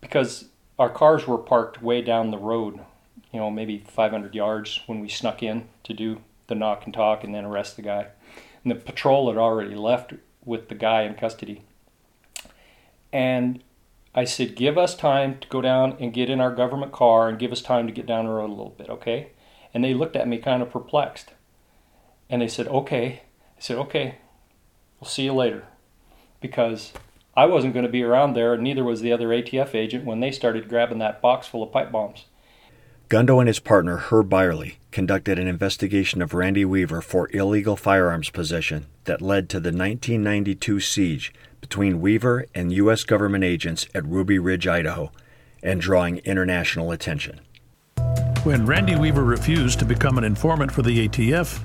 Because 0.00 0.46
our 0.78 0.88
cars 0.88 1.26
were 1.26 1.38
parked 1.38 1.82
way 1.82 2.00
down 2.02 2.30
the 2.30 2.38
road, 2.38 2.80
you 3.32 3.40
know, 3.40 3.50
maybe 3.50 3.84
500 3.86 4.34
yards 4.34 4.80
when 4.86 5.00
we 5.00 5.08
snuck 5.08 5.42
in 5.42 5.68
to 5.84 5.92
do 5.92 6.22
the 6.48 6.54
knock 6.54 6.84
and 6.84 6.92
talk 6.92 7.22
and 7.22 7.34
then 7.34 7.44
arrest 7.44 7.76
the 7.76 7.82
guy. 7.82 8.08
And 8.62 8.70
the 8.70 8.76
patrol 8.76 9.28
had 9.28 9.38
already 9.38 9.74
left 9.74 10.14
with 10.44 10.68
the 10.68 10.74
guy 10.74 11.02
in 11.02 11.14
custody. 11.14 11.62
And 13.12 13.62
I 14.14 14.24
said, 14.24 14.56
give 14.56 14.76
us 14.76 14.96
time 14.96 15.38
to 15.38 15.48
go 15.48 15.60
down 15.60 15.96
and 16.00 16.12
get 16.12 16.28
in 16.28 16.40
our 16.40 16.54
government 16.54 16.92
car 16.92 17.28
and 17.28 17.38
give 17.38 17.52
us 17.52 17.62
time 17.62 17.86
to 17.86 17.92
get 17.92 18.06
down 18.06 18.24
the 18.24 18.32
road 18.32 18.50
a 18.50 18.54
little 18.54 18.74
bit, 18.76 18.90
okay? 18.90 19.30
And 19.72 19.84
they 19.84 19.94
looked 19.94 20.16
at 20.16 20.26
me 20.26 20.38
kind 20.38 20.62
of 20.62 20.70
perplexed. 20.70 21.30
And 22.28 22.42
they 22.42 22.48
said, 22.48 22.66
okay. 22.68 23.22
I 23.56 23.60
said, 23.60 23.76
okay, 23.78 24.16
we'll 25.00 25.08
see 25.08 25.24
you 25.24 25.34
later. 25.34 25.64
Because 26.40 26.92
I 27.36 27.46
wasn't 27.46 27.74
going 27.74 27.86
to 27.86 27.92
be 27.92 28.02
around 28.02 28.34
there, 28.34 28.54
and 28.54 28.62
neither 28.62 28.82
was 28.82 29.00
the 29.00 29.12
other 29.12 29.28
ATF 29.28 29.74
agent 29.74 30.04
when 30.04 30.20
they 30.20 30.30
started 30.30 30.68
grabbing 30.68 30.98
that 30.98 31.22
box 31.22 31.46
full 31.46 31.62
of 31.62 31.72
pipe 31.72 31.92
bombs. 31.92 32.24
Gundo 33.08 33.38
and 33.38 33.48
his 33.48 33.58
partner, 33.58 33.96
Herb 33.96 34.28
Byerly, 34.28 34.80
conducted 34.90 35.38
an 35.38 35.48
investigation 35.48 36.20
of 36.20 36.34
Randy 36.34 36.66
Weaver 36.66 37.00
for 37.00 37.30
illegal 37.32 37.74
firearms 37.74 38.28
possession 38.28 38.84
that 39.04 39.22
led 39.22 39.48
to 39.48 39.60
the 39.60 39.70
1992 39.70 40.78
siege 40.80 41.32
between 41.62 42.02
Weaver 42.02 42.44
and 42.54 42.70
U.S. 42.70 43.04
government 43.04 43.44
agents 43.44 43.86
at 43.94 44.04
Ruby 44.04 44.38
Ridge, 44.38 44.66
Idaho, 44.66 45.10
and 45.62 45.80
drawing 45.80 46.18
international 46.18 46.92
attention. 46.92 47.40
When 48.42 48.66
Randy 48.66 48.96
Weaver 48.96 49.24
refused 49.24 49.78
to 49.78 49.86
become 49.86 50.18
an 50.18 50.24
informant 50.24 50.70
for 50.70 50.82
the 50.82 51.08
ATF, 51.08 51.64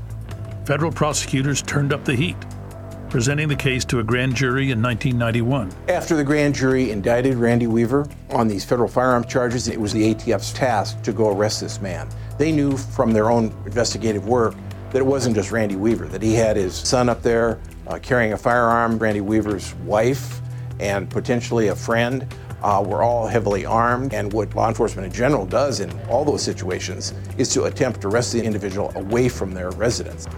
federal 0.66 0.94
prosecutors 0.94 1.62
turned 1.62 1.92
up 1.92 2.06
the 2.06 2.16
heat 2.16 2.38
presenting 3.14 3.48
the 3.48 3.56
case 3.56 3.86
to 3.86 4.00
a 4.00 4.04
grand 4.04 4.34
jury 4.34 4.72
in 4.72 4.82
1991. 4.82 5.72
After 5.88 6.16
the 6.16 6.24
grand 6.24 6.56
jury 6.56 6.90
indicted 6.90 7.36
Randy 7.36 7.68
Weaver 7.68 8.10
on 8.32 8.48
these 8.48 8.66
federal 8.66 8.88
firearms 8.88 9.28
charges, 9.28 9.68
it 9.68 9.80
was 9.80 9.94
the 9.94 10.16
ATF's 10.16 10.52
task 10.52 11.00
to 11.04 11.14
go 11.14 11.30
arrest 11.30 11.62
this 11.62 11.80
man. 11.80 12.10
They 12.40 12.52
knew 12.52 12.76
from 12.76 13.14
their 13.14 13.30
own 13.30 13.54
investigative 13.68 14.28
work 14.28 14.56
that 14.92 14.98
it 14.98 15.06
wasn't 15.06 15.36
just 15.36 15.52
Randy 15.52 15.76
Weaver, 15.76 16.08
that 16.08 16.24
he 16.24 16.34
had 16.34 16.58
his 16.58 16.74
son 16.74 17.08
up 17.08 17.22
there 17.22 17.60
uh, 17.86 18.00
carrying 18.02 18.34
a 18.34 18.38
firearm, 18.38 18.98
Randy 18.98 19.22
Weaver's 19.22 19.76
wife, 19.86 20.42
and 20.80 21.08
potentially 21.08 21.68
a 21.68 21.76
friend. 21.76 22.26
Uh, 22.64 22.82
were 22.82 23.04
all 23.04 23.28
heavily 23.28 23.66
armed, 23.66 24.14
and 24.14 24.32
what 24.32 24.56
law 24.56 24.70
enforcement 24.70 25.06
in 25.06 25.12
general 25.12 25.46
does 25.46 25.82
in 25.82 25.92
all 26.08 26.24
those 26.24 26.42
situations 26.42 27.14
is 27.38 27.50
to 27.50 27.66
attempt 27.66 28.00
to 28.00 28.08
arrest 28.08 28.32
the 28.32 28.42
individual 28.42 28.90
away 28.96 29.28
from 29.28 29.54
their 29.54 29.70
residence. 29.72 30.30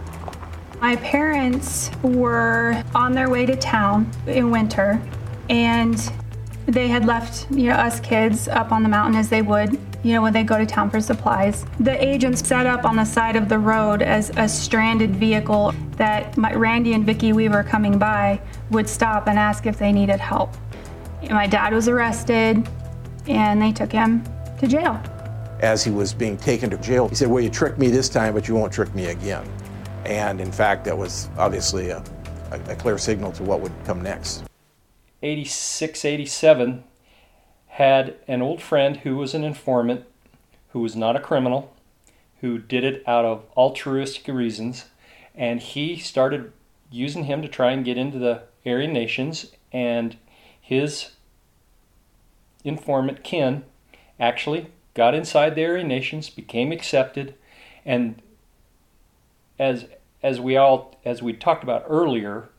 My 0.86 0.98
parents 0.98 1.90
were 2.04 2.84
on 2.94 3.14
their 3.14 3.28
way 3.28 3.48
to 3.48 3.56
town 3.56 4.08
in 4.28 4.52
winter, 4.52 5.02
and 5.50 5.98
they 6.68 6.88
had 6.88 7.08
left 7.08 7.50
you 7.50 7.70
know 7.70 7.76
us 7.76 8.00
kids 8.00 8.48
up 8.48 8.72
on 8.72 8.84
the 8.84 8.90
mountain 8.90 9.20
as 9.20 9.28
they 9.28 9.42
would 9.42 9.80
you 10.04 10.14
know 10.14 10.22
when 10.22 10.32
they 10.32 10.44
go 10.44 10.60
to 10.60 10.66
town 10.68 10.92
for 10.92 11.02
supplies. 11.02 11.66
The 11.80 11.98
agents 12.06 12.48
set 12.48 12.68
up 12.68 12.86
on 12.86 12.98
the 12.98 13.04
side 13.04 13.36
of 13.36 13.50
the 13.50 13.58
road 13.58 14.04
as 14.04 14.30
a 14.38 14.48
stranded 14.48 15.16
vehicle 15.16 15.74
that 15.98 16.38
my, 16.38 16.54
randy 16.54 16.94
and 16.94 17.04
vicki 17.04 17.34
weaver 17.34 17.64
coming 17.64 17.98
by 17.98 18.40
would 18.70 18.88
stop 18.88 19.28
and 19.28 19.40
ask 19.40 19.66
if 19.66 19.80
they 19.80 19.92
needed 19.92 20.20
help. 20.20 20.54
And 21.24 21.32
my 21.32 21.48
dad 21.48 21.74
was 21.74 21.88
arrested 21.88 22.70
and 23.28 23.60
they 23.60 23.72
took 23.72 23.92
him 23.92 24.24
to 24.60 24.68
jail. 24.68 25.02
As 25.62 25.84
he 25.84 25.90
was 25.90 26.14
being 26.14 26.38
taken 26.38 26.70
to 26.70 26.78
jail 26.78 27.08
he 27.08 27.16
said 27.16 27.28
well 27.28 27.42
you 27.42 27.50
tricked 27.50 27.80
me 27.80 27.88
this 27.88 28.08
time 28.08 28.36
but 28.36 28.48
you 28.48 28.54
won't 28.54 28.72
trick 28.72 28.94
me 28.94 29.08
again 29.08 29.50
and 30.06 30.40
in 30.40 30.52
fact, 30.52 30.86
that 30.86 30.98
was 30.98 31.30
obviously 31.38 31.90
a, 31.90 32.04
a, 32.52 32.60
a 32.72 32.76
clear 32.76 32.98
signal 32.98 33.32
to 33.34 33.44
what 33.44 33.62
would 33.62 33.74
come 33.86 34.02
next. 34.02 34.44
86, 35.22 36.06
87 36.06 36.84
had 37.68 38.16
an 38.28 38.42
old 38.42 38.62
friend 38.62 38.98
who 38.98 39.18
was 39.18 39.34
an 39.34 39.44
informant, 39.44 40.06
who 40.70 40.80
was 40.80 40.96
not 40.96 41.16
a 41.16 41.20
criminal, 41.20 41.76
who 42.42 42.58
did 42.58 42.84
it 42.84 43.04
out 43.08 43.26
of 43.26 43.44
altruistic 43.58 44.34
reasons, 44.34 44.86
and 45.34 45.60
he 45.60 45.98
started 45.98 46.54
using 46.92 47.26
him 47.26 47.42
to 47.42 47.48
try 47.48 47.72
and 47.72 47.84
get 47.84 47.98
into 47.98 48.20
the 48.20 48.44
Aryan 48.66 48.94
nations, 48.94 49.52
and 49.72 50.16
his 50.62 51.12
informant, 52.64 53.24
Ken, 53.24 53.64
actually 54.20 54.68
got 54.94 55.14
inside 55.14 55.56
the 55.56 55.66
Aryan 55.66 55.88
Nations, 55.88 56.30
became 56.30 56.72
accepted, 56.72 57.36
and 57.86 58.22
as 59.60 59.86
as 60.24 60.40
we 60.40 60.58
all 60.58 61.00
as 61.06 61.22
we 61.22 61.34
talked 61.34 61.64
about 61.64 61.86
earlier, 61.88 62.50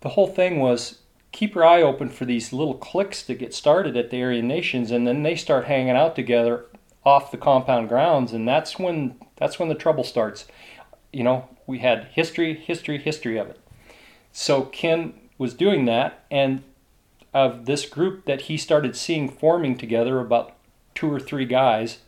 the 0.00 0.10
whole 0.10 0.28
thing 0.28 0.60
was 0.60 0.98
keep 1.32 1.54
your 1.54 1.64
eye 1.64 1.82
open 1.82 2.08
for 2.08 2.24
these 2.24 2.52
little 2.52 2.74
cliques 2.74 3.22
to 3.24 3.34
get 3.34 3.54
started 3.54 3.96
at 3.96 4.10
the 4.10 4.22
Aryan 4.22 4.46
Nations, 4.46 4.90
and 4.90 5.06
then 5.06 5.22
they 5.22 5.34
start 5.34 5.64
hanging 5.64 5.96
out 5.96 6.14
together 6.14 6.66
off 7.04 7.30
the 7.30 7.38
compound 7.38 7.88
grounds, 7.88 8.32
and 8.32 8.46
that's 8.46 8.78
when 8.78 9.16
that's 9.36 9.58
when 9.58 9.68
the 9.68 9.74
trouble 9.74 10.04
starts. 10.04 10.46
You 11.12 11.24
know, 11.24 11.48
we 11.66 11.80
had 11.80 12.04
history, 12.12 12.54
history, 12.54 12.98
history 12.98 13.36
of 13.38 13.48
it. 13.48 13.60
So 14.32 14.62
Ken 14.62 15.14
was 15.38 15.54
doing 15.54 15.84
that, 15.86 16.24
and 16.30 16.62
of 17.34 17.66
this 17.66 17.86
group 17.88 18.26
that 18.26 18.42
he 18.42 18.56
started 18.56 18.94
seeing 18.94 19.28
forming 19.28 19.76
together, 19.76 20.20
about 20.20 20.54
two 20.94 21.12
or 21.12 21.18
three 21.18 21.46
guys, 21.46 21.98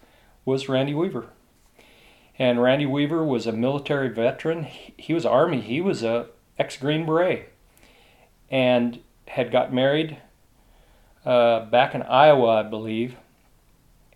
was 0.44 0.68
Randy 0.68 0.94
Weaver. 0.94 1.28
And 2.38 2.60
Randy 2.60 2.86
Weaver 2.86 3.24
was 3.24 3.46
a 3.46 3.52
military 3.52 4.08
veteran. 4.08 4.64
He 4.64 5.14
was 5.14 5.24
Army. 5.24 5.60
He 5.60 5.80
was 5.80 6.02
a 6.02 6.26
ex 6.58 6.76
Green 6.76 7.06
Beret, 7.06 7.52
and 8.50 9.00
had 9.28 9.52
got 9.52 9.72
married 9.72 10.18
uh, 11.24 11.64
back 11.66 11.94
in 11.94 12.02
Iowa, 12.02 12.60
I 12.60 12.62
believe. 12.62 13.16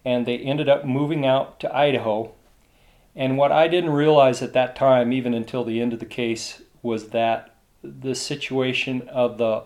And 0.04 0.26
they 0.26 0.38
ended 0.38 0.68
up 0.68 0.84
moving 0.84 1.26
out 1.26 1.60
to 1.60 1.74
Idaho. 1.74 2.32
And 3.14 3.36
what 3.36 3.52
I 3.52 3.68
didn't 3.68 3.90
realize 3.90 4.42
at 4.42 4.52
that 4.52 4.76
time, 4.76 5.12
even 5.12 5.34
until 5.34 5.64
the 5.64 5.80
end 5.80 5.92
of 5.92 5.98
the 5.98 6.06
case, 6.06 6.62
was 6.82 7.08
that 7.08 7.54
the 7.82 8.14
situation 8.14 9.08
of 9.08 9.38
the 9.38 9.64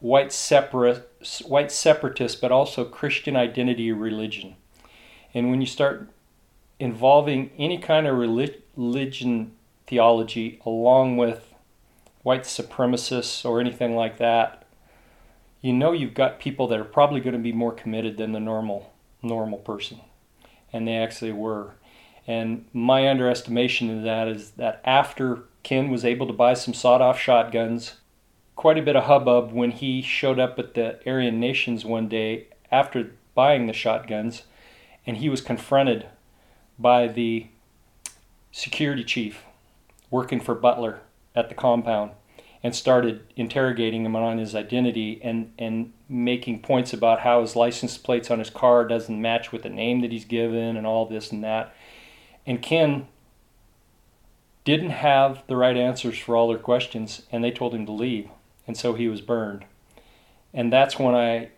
white 0.00 0.32
separate, 0.32 1.08
white 1.44 1.70
separatist, 1.70 2.40
but 2.40 2.52
also 2.52 2.84
Christian 2.84 3.36
identity 3.36 3.92
religion. 3.92 4.56
And 5.32 5.50
when 5.50 5.60
you 5.60 5.66
start 5.66 6.10
involving 6.82 7.48
any 7.56 7.78
kind 7.78 8.08
of 8.08 8.16
religion 8.16 9.52
theology 9.86 10.60
along 10.66 11.16
with 11.16 11.54
white 12.24 12.42
supremacists 12.42 13.44
or 13.44 13.60
anything 13.60 13.94
like 13.94 14.18
that, 14.18 14.66
you 15.60 15.72
know 15.72 15.92
you've 15.92 16.12
got 16.12 16.40
people 16.40 16.66
that 16.66 16.80
are 16.80 16.84
probably 16.84 17.20
going 17.20 17.34
to 17.34 17.38
be 17.38 17.52
more 17.52 17.70
committed 17.70 18.16
than 18.16 18.32
the 18.32 18.40
normal 18.40 18.92
normal 19.22 19.58
person. 19.58 20.00
And 20.72 20.88
they 20.88 20.96
actually 20.96 21.30
were. 21.30 21.74
And 22.26 22.64
my 22.72 23.08
underestimation 23.08 23.96
of 23.96 24.02
that 24.02 24.26
is 24.26 24.50
that 24.52 24.82
after 24.84 25.44
Ken 25.62 25.88
was 25.88 26.04
able 26.04 26.26
to 26.26 26.32
buy 26.32 26.54
some 26.54 26.74
sawed 26.74 27.00
off 27.00 27.16
shotguns, 27.16 27.98
quite 28.56 28.78
a 28.78 28.82
bit 28.82 28.96
of 28.96 29.04
hubbub 29.04 29.52
when 29.52 29.70
he 29.70 30.02
showed 30.02 30.40
up 30.40 30.58
at 30.58 30.74
the 30.74 30.98
Aryan 31.06 31.38
Nations 31.38 31.84
one 31.84 32.08
day 32.08 32.48
after 32.72 33.12
buying 33.36 33.68
the 33.68 33.72
shotguns, 33.72 34.42
and 35.06 35.18
he 35.18 35.28
was 35.28 35.40
confronted 35.40 36.06
by 36.82 37.06
the 37.06 37.46
security 38.50 39.04
chief 39.04 39.44
working 40.10 40.40
for 40.40 40.54
Butler 40.54 41.00
at 41.34 41.48
the 41.48 41.54
compound 41.54 42.10
and 42.62 42.74
started 42.74 43.22
interrogating 43.34 44.04
him 44.04 44.14
on 44.14 44.38
his 44.38 44.54
identity 44.54 45.20
and, 45.22 45.52
and 45.58 45.92
making 46.08 46.60
points 46.60 46.92
about 46.92 47.20
how 47.20 47.40
his 47.40 47.56
license 47.56 47.98
plates 47.98 48.30
on 48.30 48.38
his 48.38 48.50
car 48.50 48.86
doesn't 48.86 49.20
match 49.20 49.50
with 49.50 49.62
the 49.62 49.68
name 49.68 50.00
that 50.00 50.12
he's 50.12 50.24
given 50.24 50.76
and 50.76 50.86
all 50.86 51.06
this 51.06 51.32
and 51.32 51.42
that. 51.42 51.74
And 52.46 52.62
Ken 52.62 53.08
didn't 54.64 54.90
have 54.90 55.42
the 55.48 55.56
right 55.56 55.76
answers 55.76 56.18
for 56.18 56.36
all 56.36 56.48
their 56.48 56.58
questions 56.58 57.22
and 57.32 57.42
they 57.42 57.50
told 57.50 57.74
him 57.74 57.86
to 57.86 57.92
leave. 57.92 58.28
And 58.66 58.76
so 58.76 58.94
he 58.94 59.08
was 59.08 59.20
burned. 59.20 59.64
And 60.54 60.72
that's 60.72 60.98
when 60.98 61.14
I 61.14 61.48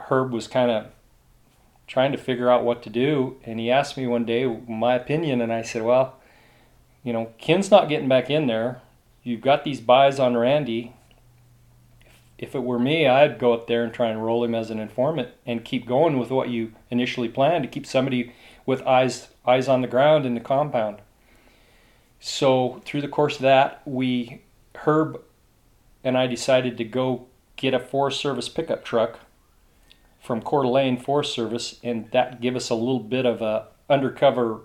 Herb 0.00 0.32
was 0.32 0.48
kind 0.48 0.70
of 0.70 0.86
trying 1.88 2.12
to 2.12 2.18
figure 2.18 2.50
out 2.50 2.64
what 2.64 2.82
to 2.84 2.90
do 2.90 3.36
and 3.44 3.58
he 3.58 3.70
asked 3.70 3.96
me 3.96 4.06
one 4.06 4.24
day 4.24 4.46
my 4.68 4.94
opinion 4.94 5.40
and 5.40 5.52
I 5.52 5.62
said, 5.62 5.82
"Well, 5.82 6.16
you 7.02 7.12
know, 7.12 7.32
Ken's 7.38 7.70
not 7.70 7.88
getting 7.88 8.08
back 8.08 8.30
in 8.30 8.46
there 8.46 8.82
you've 9.28 9.40
got 9.42 9.62
these 9.62 9.80
buys 9.80 10.18
on 10.18 10.36
Randy. 10.36 10.94
If 12.38 12.54
it 12.54 12.62
were 12.62 12.78
me, 12.78 13.06
I'd 13.06 13.38
go 13.38 13.52
up 13.52 13.66
there 13.66 13.84
and 13.84 13.92
try 13.92 14.08
and 14.08 14.24
roll 14.24 14.42
him 14.42 14.54
as 14.54 14.70
an 14.70 14.78
informant 14.78 15.28
and 15.44 15.64
keep 15.64 15.86
going 15.86 16.18
with 16.18 16.30
what 16.30 16.48
you 16.48 16.72
initially 16.90 17.28
planned 17.28 17.64
to 17.64 17.68
keep 17.68 17.84
somebody 17.84 18.32
with 18.64 18.80
eyes 18.82 19.28
eyes 19.46 19.68
on 19.68 19.82
the 19.82 19.88
ground 19.88 20.24
in 20.24 20.34
the 20.34 20.40
compound. 20.40 20.98
So 22.20 22.80
through 22.84 23.02
the 23.02 23.08
course 23.08 23.36
of 23.36 23.42
that, 23.42 23.82
we 23.84 24.42
Herb 24.74 25.20
and 26.04 26.16
I 26.16 26.26
decided 26.26 26.78
to 26.78 26.84
go 26.84 27.26
get 27.56 27.74
a 27.74 27.80
Forest 27.80 28.20
Service 28.20 28.48
pickup 28.48 28.84
truck 28.84 29.18
from 30.20 30.42
Coeur 30.42 30.62
d'Alene 30.62 30.98
Forest 30.98 31.32
Service, 31.32 31.78
and 31.82 32.10
that 32.10 32.40
give 32.40 32.56
us 32.56 32.70
a 32.70 32.74
little 32.74 33.00
bit 33.00 33.24
of 33.24 33.40
a 33.40 33.68
undercover 33.88 34.60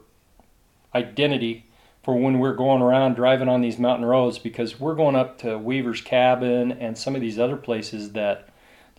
identity 0.94 1.66
for 2.04 2.16
when 2.16 2.40
we're 2.40 2.56
going 2.56 2.82
around 2.82 3.16
driving 3.16 3.48
on 3.48 3.62
these 3.62 3.80
mountain 3.80 4.06
roads 4.06 4.38
because 4.38 4.80
we're 4.80 4.96
going 4.96 5.16
up 5.16 5.38
to 5.40 5.58
Weaver's 5.58 6.02
Cabin 6.02 6.72
and 6.74 6.98
some 6.98 7.16
of 7.16 7.22
these 7.22 7.40
other 7.40 7.56
places 7.56 8.12
that 8.12 8.50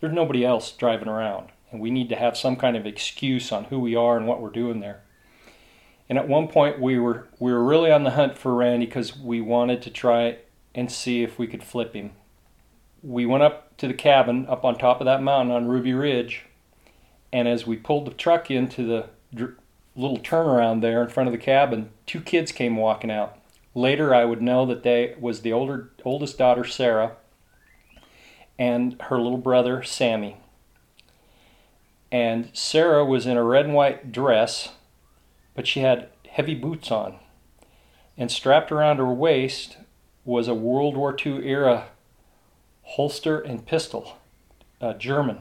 there's 0.00 0.14
nobody 0.14 0.44
else 0.44 0.72
driving 0.72 1.08
around. 1.08 1.50
And 1.70 1.80
we 1.80 1.90
need 1.90 2.08
to 2.08 2.16
have 2.16 2.36
some 2.36 2.56
kind 2.56 2.76
of 2.76 2.86
excuse 2.86 3.52
on 3.52 3.64
who 3.64 3.78
we 3.78 3.94
are 3.94 4.16
and 4.16 4.26
what 4.26 4.40
we're 4.40 4.50
doing 4.50 4.80
there. 4.80 5.02
And 6.08 6.18
at 6.18 6.28
one 6.28 6.48
point 6.48 6.80
we 6.80 6.98
were 6.98 7.28
we 7.38 7.52
were 7.52 7.64
really 7.64 7.90
on 7.90 8.04
the 8.04 8.10
hunt 8.10 8.38
for 8.38 8.54
Randy 8.54 8.86
because 8.86 9.16
we 9.16 9.40
wanted 9.40 9.82
to 9.82 9.90
try 9.90 10.38
and 10.74 10.90
see 10.90 11.22
if 11.22 11.38
we 11.38 11.46
could 11.46 11.64
flip 11.64 11.94
him. 11.94 12.12
We 13.02 13.26
went 13.26 13.42
up 13.42 13.63
to 13.78 13.88
the 13.88 13.94
cabin 13.94 14.46
up 14.46 14.64
on 14.64 14.78
top 14.78 15.00
of 15.00 15.04
that 15.06 15.22
mountain 15.22 15.54
on 15.54 15.68
Ruby 15.68 15.92
Ridge, 15.92 16.46
and 17.32 17.48
as 17.48 17.66
we 17.66 17.76
pulled 17.76 18.06
the 18.06 18.12
truck 18.12 18.50
into 18.50 18.84
the 18.84 19.08
little 19.96 20.18
turnaround 20.18 20.80
there 20.80 21.02
in 21.02 21.08
front 21.08 21.28
of 21.28 21.32
the 21.32 21.38
cabin, 21.38 21.90
two 22.06 22.20
kids 22.20 22.52
came 22.52 22.76
walking 22.76 23.10
out. 23.10 23.38
Later, 23.74 24.14
I 24.14 24.24
would 24.24 24.40
know 24.40 24.66
that 24.66 24.84
they 24.84 25.14
was 25.18 25.40
the 25.40 25.52
older 25.52 25.90
oldest 26.04 26.38
daughter 26.38 26.64
Sara 26.64 27.16
and 28.58 29.00
her 29.02 29.20
little 29.20 29.38
brother 29.38 29.82
Sammy. 29.82 30.36
And 32.12 32.50
Sara 32.52 33.04
was 33.04 33.26
in 33.26 33.36
a 33.36 33.42
red 33.42 33.64
and 33.64 33.74
white 33.74 34.12
dress, 34.12 34.70
but 35.54 35.66
she 35.66 35.80
had 35.80 36.08
heavy 36.28 36.54
boots 36.54 36.92
on. 36.92 37.16
And 38.16 38.30
strapped 38.30 38.70
around 38.70 38.98
her 38.98 39.12
waist 39.12 39.78
was 40.24 40.46
a 40.46 40.54
World 40.54 40.96
War 40.96 41.16
II 41.24 41.44
era 41.44 41.88
holster 42.84 43.40
and 43.40 43.66
pistol, 43.66 44.18
uh, 44.80 44.94
German. 44.94 45.40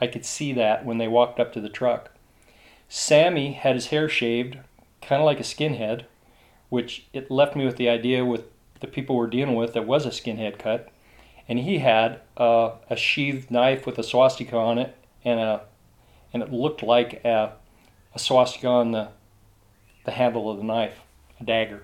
I 0.00 0.06
could 0.06 0.24
see 0.24 0.52
that 0.52 0.84
when 0.84 0.98
they 0.98 1.08
walked 1.08 1.40
up 1.40 1.52
to 1.54 1.60
the 1.60 1.68
truck. 1.68 2.10
Sammy 2.88 3.52
had 3.52 3.74
his 3.74 3.86
hair 3.86 4.08
shaved, 4.08 4.58
kind 5.00 5.20
of 5.20 5.26
like 5.26 5.40
a 5.40 5.44
skinhead, 5.44 6.04
which 6.68 7.06
it 7.12 7.30
left 7.30 7.56
me 7.56 7.64
with 7.64 7.76
the 7.76 7.88
idea 7.88 8.24
with 8.24 8.44
the 8.80 8.86
people 8.86 9.16
we're 9.16 9.26
dealing 9.26 9.54
with 9.54 9.72
that 9.72 9.86
was 9.86 10.04
a 10.04 10.10
skinhead 10.10 10.58
cut. 10.58 10.90
And 11.48 11.58
he 11.58 11.78
had 11.78 12.20
uh, 12.36 12.72
a 12.90 12.96
sheathed 12.96 13.50
knife 13.50 13.86
with 13.86 13.98
a 13.98 14.02
swastika 14.02 14.56
on 14.56 14.78
it, 14.78 14.96
and 15.24 15.40
a 15.40 15.62
and 16.32 16.42
it 16.42 16.52
looked 16.52 16.82
like 16.82 17.24
a, 17.24 17.52
a 18.14 18.18
swastika 18.18 18.66
on 18.66 18.92
the 18.92 19.08
the 20.04 20.12
handle 20.12 20.50
of 20.50 20.58
the 20.58 20.64
knife, 20.64 21.00
a 21.40 21.44
dagger. 21.44 21.82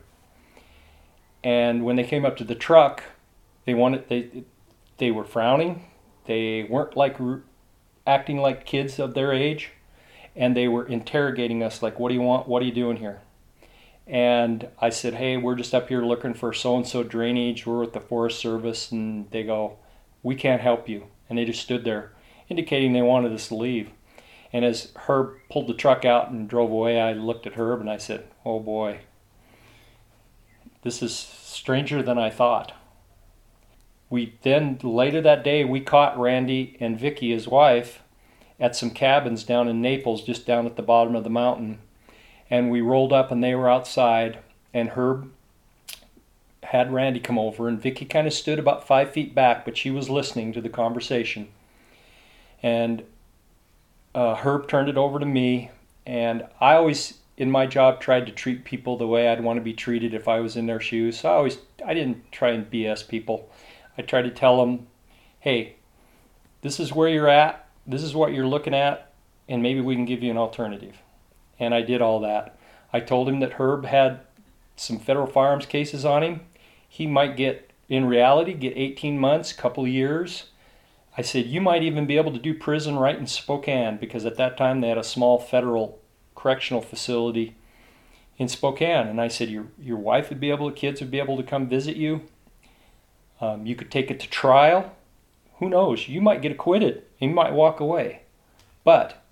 And 1.42 1.84
when 1.84 1.96
they 1.96 2.04
came 2.04 2.24
up 2.24 2.36
to 2.38 2.44
the 2.44 2.54
truck, 2.54 3.02
they 3.64 3.74
wanted 3.74 4.08
they 4.08 4.44
they 5.00 5.10
were 5.10 5.24
frowning. 5.24 5.86
They 6.26 6.62
weren't 6.62 6.96
like 6.96 7.16
acting 8.06 8.36
like 8.38 8.64
kids 8.64 9.00
of 9.00 9.14
their 9.14 9.32
age 9.32 9.72
and 10.36 10.56
they 10.56 10.68
were 10.68 10.86
interrogating 10.86 11.62
us 11.62 11.82
like, 11.82 11.98
"What 11.98 12.08
do 12.08 12.14
you 12.14 12.22
want? 12.22 12.46
What 12.46 12.62
are 12.62 12.66
you 12.66 12.72
doing 12.72 12.98
here?" 12.98 13.20
And 14.06 14.68
I 14.80 14.90
said, 14.90 15.14
"Hey, 15.14 15.36
we're 15.36 15.56
just 15.56 15.74
up 15.74 15.88
here 15.88 16.02
looking 16.02 16.34
for 16.34 16.52
so 16.52 16.76
and 16.76 16.86
so 16.86 17.02
drainage. 17.02 17.66
We're 17.66 17.80
with 17.80 17.92
the 17.92 18.00
Forest 18.00 18.38
Service." 18.38 18.92
And 18.92 19.30
they 19.30 19.42
go, 19.42 19.78
"We 20.22 20.34
can't 20.34 20.62
help 20.62 20.88
you." 20.88 21.08
And 21.28 21.38
they 21.38 21.44
just 21.44 21.62
stood 21.62 21.84
there, 21.84 22.12
indicating 22.48 22.92
they 22.92 23.02
wanted 23.02 23.32
us 23.32 23.48
to 23.48 23.54
leave. 23.54 23.90
And 24.52 24.64
as 24.64 24.92
Herb 25.06 25.36
pulled 25.48 25.68
the 25.68 25.74
truck 25.74 26.04
out 26.04 26.30
and 26.30 26.48
drove 26.48 26.70
away, 26.70 27.00
I 27.00 27.12
looked 27.12 27.46
at 27.46 27.54
Herb 27.54 27.80
and 27.80 27.90
I 27.90 27.98
said, 27.98 28.24
"Oh 28.44 28.60
boy, 28.60 29.00
this 30.82 31.02
is 31.02 31.14
stranger 31.16 32.02
than 32.02 32.18
I 32.18 32.30
thought." 32.30 32.72
We 34.10 34.34
then 34.42 34.78
later 34.82 35.20
that 35.22 35.44
day 35.44 35.64
we 35.64 35.80
caught 35.80 36.18
Randy 36.18 36.76
and 36.80 36.98
Vicki, 36.98 37.30
his 37.30 37.46
wife, 37.46 38.02
at 38.58 38.76
some 38.76 38.90
cabins 38.90 39.44
down 39.44 39.68
in 39.68 39.80
Naples, 39.80 40.22
just 40.22 40.46
down 40.46 40.66
at 40.66 40.76
the 40.76 40.82
bottom 40.82 41.14
of 41.14 41.24
the 41.24 41.30
mountain. 41.30 41.78
And 42.50 42.70
we 42.70 42.80
rolled 42.80 43.12
up 43.12 43.30
and 43.30 43.42
they 43.42 43.54
were 43.54 43.70
outside, 43.70 44.40
and 44.74 44.90
Herb 44.90 45.30
had 46.64 46.92
Randy 46.92 47.20
come 47.20 47.38
over, 47.38 47.68
and 47.68 47.80
Vicki 47.80 48.04
kind 48.04 48.26
of 48.26 48.32
stood 48.32 48.58
about 48.58 48.86
five 48.86 49.10
feet 49.12 49.34
back, 49.34 49.64
but 49.64 49.76
she 49.76 49.90
was 49.90 50.10
listening 50.10 50.52
to 50.52 50.60
the 50.60 50.68
conversation. 50.68 51.48
And 52.62 53.04
uh, 54.14 54.34
Herb 54.34 54.68
turned 54.68 54.88
it 54.88 54.96
over 54.96 55.18
to 55.18 55.26
me, 55.26 55.70
and 56.04 56.44
I 56.60 56.74
always, 56.74 57.14
in 57.36 57.50
my 57.50 57.66
job, 57.66 58.00
tried 58.00 58.26
to 58.26 58.32
treat 58.32 58.64
people 58.64 58.96
the 58.96 59.06
way 59.06 59.28
I'd 59.28 59.42
want 59.42 59.56
to 59.56 59.62
be 59.62 59.72
treated 59.72 60.12
if 60.12 60.28
I 60.28 60.40
was 60.40 60.56
in 60.56 60.66
their 60.66 60.80
shoes. 60.80 61.20
So 61.20 61.30
I 61.30 61.34
always, 61.34 61.58
I 61.86 61.94
didn't 61.94 62.30
try 62.30 62.50
and 62.50 62.70
BS 62.70 63.06
people. 63.06 63.48
I 64.00 64.02
tried 64.02 64.22
to 64.22 64.30
tell 64.30 64.58
them, 64.58 64.86
hey, 65.38 65.76
this 66.62 66.80
is 66.80 66.92
where 66.92 67.08
you're 67.08 67.28
at 67.28 67.70
this 67.86 68.02
is 68.02 68.14
what 68.14 68.32
you're 68.32 68.46
looking 68.46 68.74
at. 68.74 69.06
and 69.48 69.64
maybe 69.64 69.80
we 69.80 69.96
can 69.96 70.04
give 70.04 70.22
you 70.22 70.30
an 70.30 70.38
alternative. 70.38 71.02
And 71.58 71.74
I 71.74 71.82
did 71.82 72.00
all 72.00 72.20
that. 72.20 72.56
I 72.92 73.00
told 73.00 73.28
him 73.28 73.40
that 73.40 73.54
Herb 73.54 73.84
had 73.84 74.20
some 74.76 75.00
federal 75.00 75.26
firearms 75.26 75.66
cases 75.66 76.04
on 76.04 76.22
him. 76.22 76.42
He 76.88 77.04
might 77.04 77.36
get, 77.36 77.72
in 77.88 78.04
reality, 78.04 78.54
get 78.54 78.76
18 78.76 79.18
months, 79.18 79.52
couple 79.52 79.88
years. 79.88 80.50
I 81.18 81.22
said, 81.22 81.46
you 81.46 81.60
might 81.60 81.82
even 81.82 82.06
be 82.06 82.16
able 82.16 82.30
to 82.30 82.38
do 82.38 82.54
prison 82.54 82.96
right 82.96 83.18
in 83.18 83.26
Spokane 83.26 83.96
because 83.96 84.24
at 84.24 84.36
that 84.36 84.56
time 84.56 84.80
they 84.80 84.88
had 84.88 84.98
a 84.98 85.02
small 85.02 85.40
federal 85.40 85.98
correctional 86.36 86.80
facility 86.80 87.56
in 88.38 88.46
Spokane. 88.46 89.08
And 89.08 89.20
I 89.20 89.26
said, 89.26 89.48
your, 89.48 89.66
your 89.80 89.98
wife 89.98 90.28
would 90.28 90.38
be 90.38 90.50
able, 90.50 90.70
the 90.70 90.76
kids 90.76 91.00
would 91.00 91.10
be 91.10 91.18
able 91.18 91.36
to 91.36 91.42
come 91.42 91.68
visit 91.68 91.96
you. 91.96 92.20
Um, 93.40 93.66
you 93.66 93.74
could 93.74 93.90
take 93.90 94.10
it 94.10 94.20
to 94.20 94.28
trial. 94.28 94.94
Who 95.58 95.68
knows? 95.68 96.08
You 96.08 96.20
might 96.20 96.42
get 96.42 96.52
acquitted. 96.52 97.04
You 97.18 97.30
might 97.30 97.52
walk 97.52 97.80
away. 97.80 98.22
But 98.84 99.22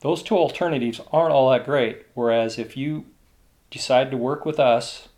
those 0.00 0.22
two 0.22 0.36
alternatives 0.36 1.00
aren't 1.12 1.32
all 1.32 1.50
that 1.50 1.64
great. 1.64 2.06
Whereas 2.14 2.58
if 2.58 2.76
you 2.76 3.06
decide 3.70 4.10
to 4.10 4.16
work 4.16 4.44
with 4.44 4.60
us 4.60 5.08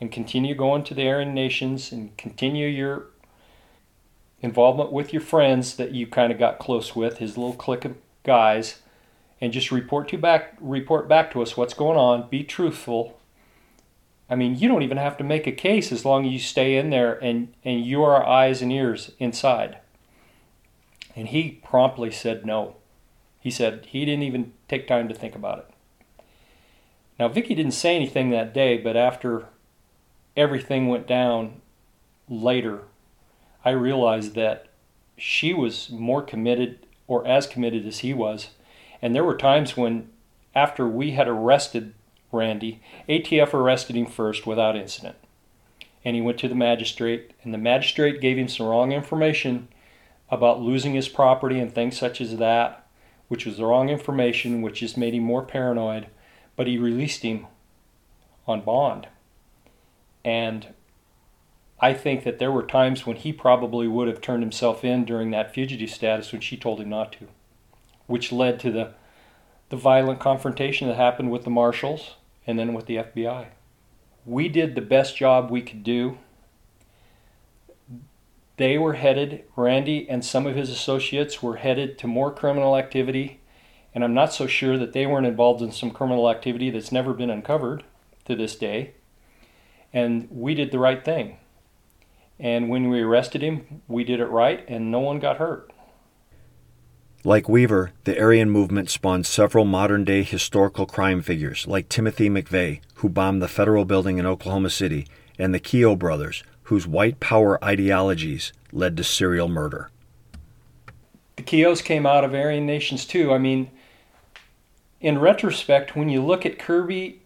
and 0.00 0.10
continue 0.10 0.54
going 0.54 0.82
to 0.84 0.94
the 0.94 1.08
Aryan 1.08 1.34
nations 1.34 1.92
and 1.92 2.16
continue 2.16 2.66
your 2.66 3.06
involvement 4.40 4.90
with 4.90 5.12
your 5.12 5.22
friends 5.22 5.76
that 5.76 5.92
you 5.92 6.06
kind 6.06 6.32
of 6.32 6.38
got 6.38 6.58
close 6.58 6.96
with, 6.96 7.18
his 7.18 7.36
little 7.36 7.54
clique 7.54 7.84
of 7.84 7.94
guys, 8.24 8.80
and 9.40 9.52
just 9.52 9.70
report 9.70 10.08
to 10.08 10.18
back 10.18 10.56
report 10.60 11.08
back 11.08 11.30
to 11.32 11.42
us 11.42 11.56
what's 11.56 11.74
going 11.74 11.96
on. 11.96 12.28
Be 12.28 12.42
truthful. 12.42 13.19
I 14.30 14.36
mean, 14.36 14.56
you 14.56 14.68
don't 14.68 14.84
even 14.84 14.96
have 14.96 15.18
to 15.18 15.24
make 15.24 15.48
a 15.48 15.52
case 15.52 15.90
as 15.90 16.04
long 16.04 16.24
as 16.24 16.32
you 16.32 16.38
stay 16.38 16.76
in 16.76 16.90
there 16.90 17.14
and 17.14 17.52
and 17.64 17.84
you 17.84 18.04
are 18.04 18.24
eyes 18.24 18.62
and 18.62 18.72
ears 18.72 19.10
inside. 19.18 19.78
And 21.16 21.28
he 21.28 21.60
promptly 21.64 22.12
said 22.12 22.46
no. 22.46 22.76
He 23.40 23.50
said 23.50 23.86
he 23.86 24.04
didn't 24.04 24.22
even 24.22 24.52
take 24.68 24.86
time 24.86 25.08
to 25.08 25.14
think 25.14 25.34
about 25.34 25.58
it. 25.58 25.70
Now, 27.18 27.28
Vicki 27.28 27.54
didn't 27.54 27.72
say 27.72 27.96
anything 27.96 28.30
that 28.30 28.54
day, 28.54 28.78
but 28.78 28.96
after 28.96 29.46
everything 30.36 30.88
went 30.88 31.06
down 31.06 31.60
later, 32.28 32.84
I 33.64 33.70
realized 33.70 34.34
that 34.36 34.68
she 35.18 35.52
was 35.52 35.90
more 35.90 36.22
committed 36.22 36.86
or 37.06 37.26
as 37.26 37.46
committed 37.46 37.86
as 37.86 37.98
he 37.98 38.14
was. 38.14 38.50
And 39.02 39.14
there 39.14 39.24
were 39.24 39.36
times 39.36 39.76
when, 39.76 40.08
after 40.54 40.86
we 40.88 41.10
had 41.10 41.28
arrested 41.28 41.92
Randy, 42.32 42.80
ATF 43.08 43.52
arrested 43.52 43.96
him 43.96 44.06
first 44.06 44.46
without 44.46 44.76
incident. 44.76 45.16
And 46.04 46.16
he 46.16 46.22
went 46.22 46.38
to 46.38 46.48
the 46.48 46.54
magistrate, 46.54 47.32
and 47.42 47.52
the 47.52 47.58
magistrate 47.58 48.20
gave 48.20 48.38
him 48.38 48.48
some 48.48 48.66
wrong 48.66 48.92
information 48.92 49.68
about 50.30 50.60
losing 50.60 50.94
his 50.94 51.08
property 51.08 51.58
and 51.58 51.72
things 51.72 51.98
such 51.98 52.20
as 52.20 52.36
that, 52.38 52.86
which 53.28 53.44
was 53.44 53.56
the 53.56 53.66
wrong 53.66 53.88
information, 53.88 54.62
which 54.62 54.80
just 54.80 54.96
made 54.96 55.14
him 55.14 55.24
more 55.24 55.42
paranoid. 55.42 56.06
But 56.56 56.66
he 56.66 56.78
released 56.78 57.22
him 57.22 57.46
on 58.46 58.62
bond. 58.62 59.08
And 60.24 60.68
I 61.80 61.94
think 61.94 62.24
that 62.24 62.38
there 62.38 62.52
were 62.52 62.62
times 62.62 63.06
when 63.06 63.16
he 63.16 63.32
probably 63.32 63.88
would 63.88 64.08
have 64.08 64.20
turned 64.20 64.42
himself 64.42 64.84
in 64.84 65.04
during 65.04 65.30
that 65.30 65.54
fugitive 65.54 65.90
status 65.90 66.32
when 66.32 66.40
she 66.40 66.56
told 66.56 66.80
him 66.80 66.90
not 66.90 67.12
to, 67.12 67.28
which 68.06 68.32
led 68.32 68.60
to 68.60 68.70
the 68.70 68.94
the 69.70 69.76
violent 69.76 70.18
confrontation 70.18 70.88
that 70.88 70.96
happened 70.96 71.30
with 71.30 71.44
the 71.44 71.50
marshals 71.50 72.16
and 72.50 72.58
then 72.58 72.74
with 72.74 72.84
the 72.86 72.96
FBI. 72.96 73.46
We 74.26 74.48
did 74.48 74.74
the 74.74 74.82
best 74.82 75.16
job 75.16 75.50
we 75.50 75.62
could 75.62 75.82
do 75.82 76.18
they 78.60 78.76
were 78.76 78.92
headed, 78.92 79.44
Randy 79.56 80.06
and 80.06 80.22
some 80.22 80.46
of 80.46 80.54
his 80.54 80.68
associates 80.68 81.42
were 81.42 81.56
headed 81.56 81.96
to 81.96 82.06
more 82.06 82.30
criminal 82.30 82.76
activity, 82.76 83.40
and 83.94 84.04
I'm 84.04 84.12
not 84.12 84.34
so 84.34 84.46
sure 84.46 84.76
that 84.76 84.92
they 84.92 85.06
weren't 85.06 85.26
involved 85.26 85.62
in 85.62 85.72
some 85.72 85.90
criminal 85.90 86.28
activity 86.28 86.68
that's 86.68 86.92
never 86.92 87.14
been 87.14 87.30
uncovered 87.30 87.84
to 88.26 88.36
this 88.36 88.54
day. 88.54 88.92
And 89.94 90.28
we 90.30 90.54
did 90.54 90.72
the 90.72 90.78
right 90.78 91.02
thing. 91.02 91.38
And 92.38 92.68
when 92.68 92.90
we 92.90 93.00
arrested 93.00 93.40
him, 93.40 93.80
we 93.88 94.04
did 94.04 94.20
it 94.20 94.26
right, 94.26 94.62
and 94.68 94.90
no 94.90 95.00
one 95.00 95.20
got 95.20 95.38
hurt. 95.38 95.69
Like 97.22 97.50
Weaver, 97.50 97.92
the 98.04 98.18
Aryan 98.18 98.48
movement 98.48 98.88
spawned 98.88 99.26
several 99.26 99.66
modern 99.66 100.04
day 100.04 100.22
historical 100.22 100.86
crime 100.86 101.20
figures 101.20 101.66
like 101.66 101.90
Timothy 101.90 102.30
McVeigh, 102.30 102.80
who 102.94 103.10
bombed 103.10 103.42
the 103.42 103.48
federal 103.48 103.84
building 103.84 104.16
in 104.16 104.24
Oklahoma 104.24 104.70
City, 104.70 105.06
and 105.38 105.52
the 105.52 105.60
Kehoe 105.60 105.96
brothers, 105.96 106.42
whose 106.64 106.86
white 106.86 107.20
power 107.20 107.62
ideologies 107.62 108.54
led 108.72 108.96
to 108.96 109.04
serial 109.04 109.48
murder. 109.48 109.90
The 111.36 111.42
Kehoes 111.42 111.84
came 111.84 112.06
out 112.06 112.24
of 112.24 112.34
Aryan 112.34 112.64
nations 112.64 113.04
too. 113.04 113.34
I 113.34 113.38
mean, 113.38 113.70
in 115.02 115.18
retrospect, 115.18 115.94
when 115.94 116.08
you 116.08 116.24
look 116.24 116.46
at 116.46 116.58
Kirby 116.58 117.20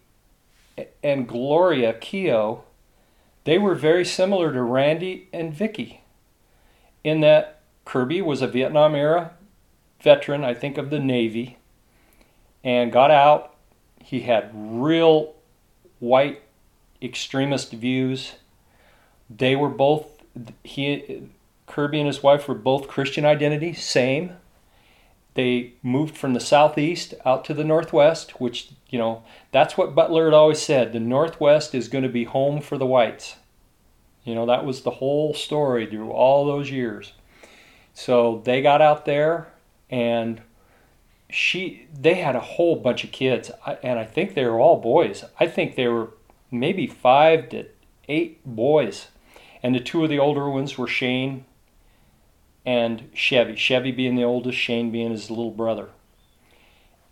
and 1.01 1.25
Gloria 1.25 1.93
Kehoe, 1.93 2.63
they 3.45 3.57
were 3.57 3.75
very 3.75 4.03
similar 4.03 4.51
to 4.51 4.61
Randy 4.61 5.29
and 5.31 5.53
Vicki 5.53 6.01
in 7.01 7.21
that 7.21 7.61
Kirby 7.85 8.21
was 8.21 8.41
a 8.41 8.47
Vietnam 8.47 8.93
era 8.93 9.31
veteran, 10.05 10.45
I 10.45 10.53
think, 10.53 10.77
of 10.77 10.89
the 10.89 10.99
Navy, 10.99 11.57
and 12.63 12.93
got 12.93 13.11
out. 13.11 13.53
He 14.01 14.21
had 14.21 14.51
real 14.53 15.35
white 15.99 16.41
extremist 17.01 17.73
views 17.73 18.35
they 19.29 19.55
were 19.55 19.69
both 19.69 20.07
he 20.63 21.29
Kirby 21.67 21.99
and 21.99 22.07
his 22.07 22.21
wife 22.21 22.47
were 22.47 22.55
both 22.55 22.87
Christian 22.87 23.25
identity, 23.25 23.73
same. 23.73 24.33
They 25.33 25.73
moved 25.83 26.15
from 26.15 26.33
the 26.33 26.39
southeast 26.39 27.13
out 27.25 27.43
to 27.45 27.53
the 27.53 27.63
northwest, 27.63 28.39
which 28.39 28.69
you 28.89 28.99
know 28.99 29.23
that's 29.51 29.77
what 29.77 29.95
Butler 29.95 30.25
had 30.25 30.33
always 30.33 30.61
said. 30.61 30.93
The 30.93 30.99
northwest 30.99 31.73
is 31.73 31.87
going 31.87 32.03
to 32.03 32.09
be 32.09 32.25
home 32.25 32.61
for 32.61 32.77
the 32.77 32.85
whites. 32.85 33.35
You 34.23 34.35
know 34.35 34.45
that 34.45 34.65
was 34.65 34.81
the 34.81 34.91
whole 34.91 35.33
story 35.33 35.85
through 35.87 36.11
all 36.11 36.45
those 36.45 36.71
years. 36.71 37.13
So 37.93 38.41
they 38.45 38.61
got 38.61 38.81
out 38.81 39.05
there, 39.05 39.47
and 39.89 40.41
she 41.29 41.87
they 41.97 42.15
had 42.15 42.35
a 42.35 42.41
whole 42.41 42.75
bunch 42.75 43.03
of 43.03 43.11
kids, 43.11 43.51
and 43.83 43.99
I 43.99 44.05
think 44.05 44.33
they 44.33 44.45
were 44.45 44.59
all 44.59 44.79
boys. 44.79 45.23
I 45.39 45.47
think 45.47 45.75
they 45.75 45.87
were 45.87 46.09
maybe 46.51 46.87
five 46.87 47.49
to 47.49 47.65
eight 48.07 48.39
boys 48.45 49.07
and 49.65 49.73
the 49.73 49.79
two 49.79 50.03
of 50.03 50.11
the 50.11 50.19
older 50.19 50.47
ones 50.47 50.77
were 50.77 50.85
Cheyne 50.85 51.43
and 52.67 53.11
Chevie. 53.15 53.55
Chevie 53.55 53.95
being 53.95 54.15
the 54.15 54.23
oldest, 54.23 54.59
Cheyne 54.59 54.91
being 54.91 55.09
his 55.09 55.31
little 55.31 55.49
brother. 55.49 55.89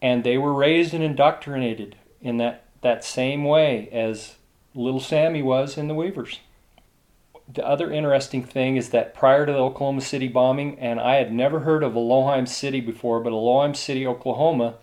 And 0.03 0.23
they 0.23 0.37
were 0.37 0.53
raised 0.53 0.93
and 0.93 1.03
indoctrinated 1.03 1.95
in 2.21 2.37
that, 2.37 2.65
that 2.81 3.03
same 3.03 3.43
way 3.43 3.89
as 3.91 4.35
little 4.75 4.99
Sammy 4.99 5.41
was 5.41 5.79
in 5.79 5.87
the 5.87 5.95
Weavers. 5.95 6.41
The 7.51 7.65
other 7.65 7.91
interesting 7.91 8.43
thing 8.43 8.77
is 8.77 8.89
that 8.89 9.13
prior 9.13 9.45
to 9.45 9.51
the 9.51 9.57
Oklahoma 9.57 10.01
City 10.01 10.27
bombing, 10.27 10.79
and 10.79 10.99
I 10.99 11.15
had 11.15 11.33
never 11.33 11.61
heard 11.61 11.83
of 11.83 11.95
Elohim 11.95 12.45
City 12.45 12.79
before, 12.79 13.19
but 13.19 13.33
Elohim 13.33 13.75
City, 13.75 14.07
Oklahoma, 14.07 14.75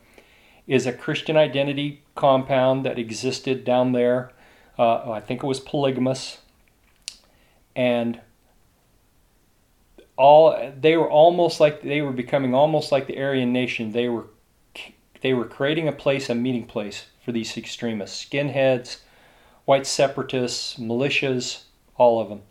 is 0.66 0.86
a 0.86 0.92
Christian 0.92 1.36
identity 1.36 2.02
compound 2.14 2.84
that 2.84 2.98
existed 2.98 3.64
down 3.64 3.92
there. 3.92 4.32
Uh, 4.78 5.10
I 5.10 5.20
think 5.20 5.42
it 5.42 5.46
was 5.46 5.58
polygamous 5.58 6.38
and 7.76 8.20
all 10.16 10.72
they 10.78 10.96
were 10.96 11.10
almost 11.10 11.60
like 11.60 11.82
they 11.82 12.02
were 12.02 12.12
becoming 12.12 12.54
almost 12.54 12.92
like 12.92 13.06
the 13.06 13.18
Aryan 13.18 13.52
nation. 13.52 13.92
They 13.92 14.08
were 14.08 14.26
they 15.22 15.32
were 15.32 15.46
creating 15.46 15.88
a 15.88 15.92
place, 15.92 16.28
a 16.28 16.34
meeting 16.34 16.66
place 16.66 17.06
for 17.24 17.32
these 17.32 17.56
extremists, 17.56 18.24
skinheads, 18.24 18.98
white 19.64 19.86
separatists, 19.86 20.78
militias, 20.78 21.62
all 21.96 22.20
of 22.20 22.28
them. 22.28 22.42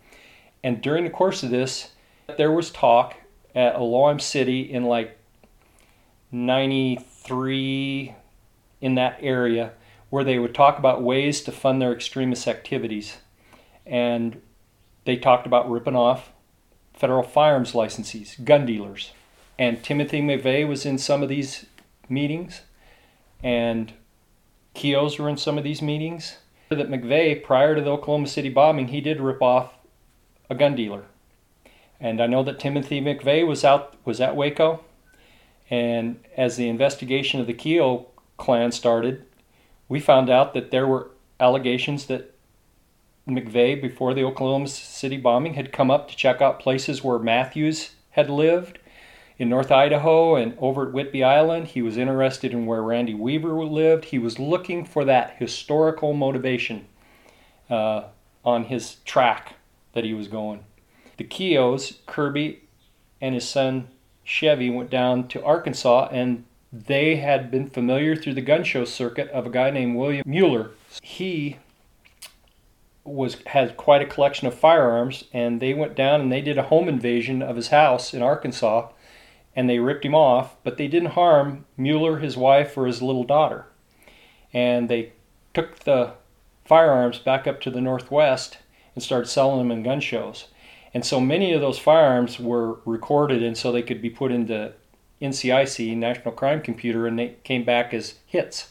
And 0.64 0.82
during 0.82 1.04
the 1.04 1.10
course 1.10 1.44
of 1.44 1.50
this, 1.50 1.92
there 2.38 2.52
was 2.52 2.70
talk 2.72 3.16
at 3.56 3.76
Elohim 3.76 4.20
City 4.20 4.62
in 4.62 4.84
like 4.84 5.18
93 6.32 8.16
in 8.82 8.96
that 8.96 9.18
area 9.22 9.74
where 10.10 10.24
they 10.24 10.40
would 10.40 10.56
talk 10.56 10.80
about 10.80 11.04
ways 11.04 11.42
to 11.42 11.52
fund 11.52 11.82
their 11.82 11.94
extremist 11.94 12.48
activities. 12.48 13.18
And 13.86 14.42
they 15.06 15.18
talked 15.18 15.46
about 15.46 15.70
ripping 15.70 15.96
off 15.96 16.32
federal 16.94 17.24
firearms 17.24 17.74
licensees, 17.74 18.44
gun 18.44 18.66
dealers. 18.66 19.12
And 19.58 19.84
Timothy 19.84 20.22
McVeigh 20.22 20.68
was 20.68 20.86
in 20.86 20.98
some 20.98 21.22
of 21.22 21.30
these 21.30 21.66
meetings, 22.08 22.62
and 23.44 23.94
Kehoes 24.76 25.20
were 25.20 25.30
in 25.30 25.38
some 25.38 25.58
of 25.58 25.64
these 25.64 25.82
meetings. 25.82 26.38
That 26.70 26.90
McVeigh, 26.90 27.44
prior 27.44 27.76
to 27.76 27.82
the 27.82 27.90
Oklahoma 27.90 28.28
City 28.28 28.50
bombing, 28.50 28.90
he 28.90 29.02
did 29.02 29.20
rip 29.20 29.42
off 29.42 29.74
a 30.50 30.56
gun 30.56 30.76
dealer. 30.76 31.06
And 32.00 32.22
I 32.22 32.28
know 32.28 32.44
that 32.44 32.60
Timothy 32.60 33.02
McVeigh 33.02 33.46
was 33.46 33.64
out 33.64 33.96
was 34.06 34.22
at 34.22 34.36
Waco, 34.36 34.84
and 35.70 36.20
as 36.36 36.56
the 36.56 36.70
investigation 36.70 37.40
of 37.40 37.48
the 37.48 37.54
Kehoe 37.54 38.08
clan 38.38 38.72
started, 38.72 39.26
we 39.88 40.00
found 40.00 40.30
out 40.30 40.54
that 40.54 40.72
there 40.72 40.88
were 40.88 41.12
allegations 41.40 42.06
that 42.06 42.34
McVeigh, 43.28 43.82
before 43.82 44.14
the 44.14 44.24
Oklahoma 44.24 44.68
City 44.68 45.18
bombing, 45.18 45.54
had 45.54 45.72
come 45.72 45.92
up 45.92 46.10
to 46.10 46.16
check 46.16 46.42
out 46.42 46.60
places 46.60 47.04
where 47.04 47.20
Mathews 47.20 47.92
had 48.12 48.30
lived 48.30 48.80
in 49.38 49.50
North 49.50 49.72
Idaho 49.72 50.36
and 50.36 50.56
over 50.58 50.88
at 50.88 50.94
Whidbey 50.94 51.24
Island. 51.24 51.68
He 51.68 51.82
was 51.82 51.98
interested 51.98 52.52
in 52.52 52.66
where 52.66 52.82
Randy 52.82 53.14
Weaver 53.14 53.54
lived. 53.64 54.06
He 54.06 54.20
was 54.20 54.40
looking 54.40 54.84
for 54.86 55.06
that 55.06 55.36
historical 55.38 56.14
motivation 56.14 56.88
uh, 57.70 58.06
on 58.44 58.66
his 58.66 58.96
track 59.06 59.56
that 60.00 60.06
he 60.06 60.14
was 60.14 60.30
going. 60.30 60.64
The 61.18 61.26
Kehoes, 61.26 61.98
Kirby, 62.06 62.62
and 63.20 63.36
his 63.36 63.46
son 63.46 63.90
Chevie 64.26 64.74
went 64.74 64.90
down 64.90 65.28
to 65.28 65.44
Arkansas 65.44 66.08
and 66.14 66.46
they 66.72 67.18
had 67.18 67.52
been 67.52 67.70
familiar 67.70 68.16
through 68.16 68.36
the 68.36 68.42
gun 68.42 68.64
show 68.64 68.86
circuit 68.86 69.28
of 69.32 69.46
a 69.46 69.50
guy 69.50 69.72
named 69.72 69.98
William 69.98 70.24
Mueller. 70.26 70.72
He 71.02 71.58
was 73.04 73.42
had 73.48 73.76
quite 73.76 74.02
a 74.02 74.06
collection 74.06 74.48
of 74.48 74.54
firearms 74.54 75.26
and 75.34 75.60
they 75.60 75.74
went 75.74 75.96
down 75.96 76.22
and 76.22 76.32
they 76.32 76.40
did 76.40 76.58
a 76.58 76.64
home 76.64 76.88
invasion 76.88 77.42
of 77.42 77.58
his 77.58 77.68
house 77.68 78.14
in 78.14 78.22
Arkansas 78.22 78.88
and 79.54 79.70
they 79.70 79.80
ripped 79.80 80.06
him 80.06 80.16
off, 80.16 80.56
but 80.64 80.78
they 80.78 80.88
didn't 80.88 81.12
harm 81.12 81.66
Mueller, 81.76 82.20
his 82.20 82.38
wife, 82.38 82.78
or 82.78 82.86
his 82.86 83.02
little 83.02 83.26
daughter. 83.26 83.66
And 84.54 84.88
they 84.88 85.12
took 85.54 85.80
the 85.80 86.14
firearms 86.64 87.20
back 87.20 87.48
up 87.48 87.60
to 87.62 87.70
the 87.70 87.82
northwest 87.82 88.60
and 88.96 89.04
started 89.04 89.28
selling 89.28 89.60
them 89.60 89.72
in 89.72 89.84
gun 89.84 90.00
shows. 90.00 90.48
And 90.94 91.06
so 91.06 91.20
many 91.20 91.54
of 91.54 91.62
those 91.62 91.78
firearms 91.78 92.40
were 92.40 92.80
recorded, 92.86 93.44
and 93.44 93.58
so 93.58 93.72
they 93.72 93.84
could 93.84 94.02
be 94.02 94.10
put 94.10 94.32
into 94.32 94.74
NCIC, 95.22 95.96
National 95.96 96.34
Crime 96.34 96.62
Computer, 96.62 97.06
and 97.06 97.20
they 97.20 97.36
came 97.44 97.64
back 97.64 97.94
as 97.94 98.16
hits. 98.26 98.70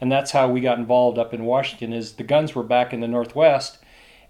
And 0.00 0.10
that's 0.10 0.32
how 0.32 0.48
we 0.48 0.60
got 0.60 0.78
involved 0.78 1.18
up 1.18 1.34
in 1.34 1.44
Washington. 1.44 1.92
Is 1.92 2.14
the 2.14 2.24
guns 2.24 2.54
were 2.54 2.62
back 2.62 2.92
in 2.92 3.00
the 3.00 3.08
Northwest, 3.08 3.78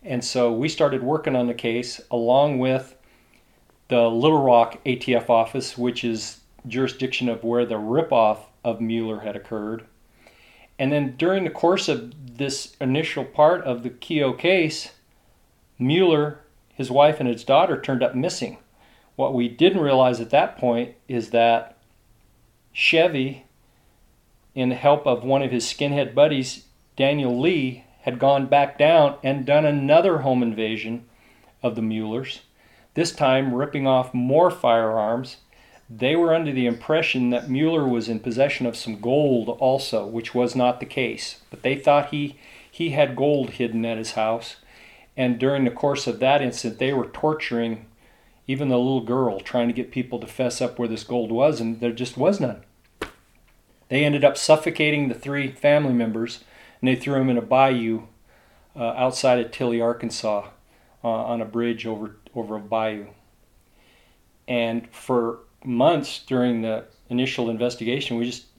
and 0.03 0.25
so 0.25 0.53
we 0.53 0.69
started 0.69 1.03
working 1.03 1.37
on 1.37 1.47
the 1.47 1.55
case 1.55 2.01
along 2.11 2.59
with 2.59 2.97
the 3.89 4.09
Little 4.09 4.43
Rock 4.43 4.83
ATF 4.85 5.31
office, 5.31 5.79
which 5.79 6.05
is 6.05 6.41
jurisdiction 6.67 7.29
of 7.29 7.45
where 7.45 7.65
the 7.65 7.77
ripoff 7.77 8.39
of 8.65 8.81
Mueller 8.81 9.21
had 9.21 9.37
occurred. 9.37 9.85
And 10.79 10.93
then 10.93 11.17
during 11.17 11.45
the 11.45 11.51
course 11.51 11.89
of 11.89 12.37
this 12.39 12.77
initial 12.81 13.25
part 13.25 13.63
of 13.65 13.83
the 13.83 13.91
Kehoe 13.91 14.33
case, 14.33 14.93
Mueller 15.81 16.41
his 16.81 16.91
wife 16.91 17.21
and 17.21 17.29
his 17.29 17.45
daughter 17.45 17.79
turned 17.79 18.03
up 18.03 18.15
missing. 18.15 18.57
What 19.15 19.35
we 19.35 19.49
didn't 19.49 19.83
realize 19.83 20.19
at 20.19 20.31
that 20.31 20.57
point 20.57 20.95
is 21.09 21.29
that 21.29 21.77
Chevie, 22.75 23.43
in 24.55 24.71
the 24.71 24.77
help 24.77 25.07
of 25.07 25.23
one 25.23 25.43
of 25.43 25.51
his 25.51 25.67
skinhead 25.67 26.15
buddies, 26.15 26.65
Daniel 26.97 27.39
Lee, 27.39 27.85
had 28.05 28.19
gone 28.19 28.47
back 28.47 28.79
down 28.79 29.17
and 29.23 29.45
done 29.45 29.67
another 29.67 30.21
home 30.21 30.43
invasion 30.43 31.05
of 31.63 31.77
the 31.77 31.83
Muellers, 31.83 32.41
this 32.95 33.13
time 33.13 33.53
ripping 33.53 33.87
off 33.87 34.15
more 34.15 34.51
firearms. 34.51 35.37
They 35.91 36.17
were 36.17 36.35
under 36.35 36.51
the 36.51 36.65
impression 36.65 37.29
that 37.29 37.51
Mueller 37.51 37.87
was 37.87 38.09
in 38.09 38.21
possession 38.21 38.65
of 38.65 38.75
some 38.75 39.03
gold 39.03 39.51
also, 39.61 40.07
which 40.07 40.35
was 40.35 40.57
not 40.57 40.81
the 40.81 40.87
case. 40.87 41.43
But 41.51 41.61
they 41.61 41.77
thought 41.77 42.09
he, 42.09 42.39
he 42.71 42.93
had 42.93 43.17
gold 43.17 43.51
hidden 43.51 43.85
at 43.85 43.99
his 43.99 44.13
house. 44.13 44.57
And 45.21 45.39
during 45.39 45.67
the 45.67 45.71
course 45.71 46.07
of 46.07 46.19
that 46.21 46.41
incident, 46.41 46.79
they 46.79 46.95
were 46.95 47.05
torturing 47.05 47.85
even 48.47 48.71
the 48.71 48.79
little 48.79 49.03
girl, 49.03 49.39
trying 49.39 49.69
to 49.69 49.75
get 49.75 49.91
people 49.91 50.19
to 50.19 50.27
fess 50.27 50.63
up 50.63 50.79
where 50.79 50.89
this 50.89 51.05
gold 51.05 51.31
was, 51.31 51.61
and 51.61 51.79
there 51.79 51.93
just 51.93 52.17
was 52.17 52.41
none. 52.41 52.63
They 53.91 54.03
ended 54.03 54.25
up 54.25 54.39
suffocating 54.39 55.09
the 55.09 55.15
three 55.15 55.53
family 55.53 55.93
members, 55.93 56.43
and 56.81 56.89
they 56.89 56.97
threw 56.97 57.19
them 57.19 57.29
in 57.29 57.37
a 57.37 57.43
bayou 57.43 58.05
uh, 58.75 58.95
outside 58.97 59.39
of 59.39 59.51
Tilly, 59.51 59.79
Arkansas, 59.79 60.49
uh, 61.05 61.07
on 61.07 61.43
a 61.43 61.45
bridge 61.45 61.87
over 61.87 62.17
over 62.35 62.57
a 62.57 62.61
bayou. 62.61 63.09
And 64.49 64.89
for 64.91 65.41
months 65.63 66.25
during 66.27 66.63
the 66.63 66.87
initial 67.11 67.51
investigation, 67.51 68.17
we 68.17 68.25
just 68.25 68.50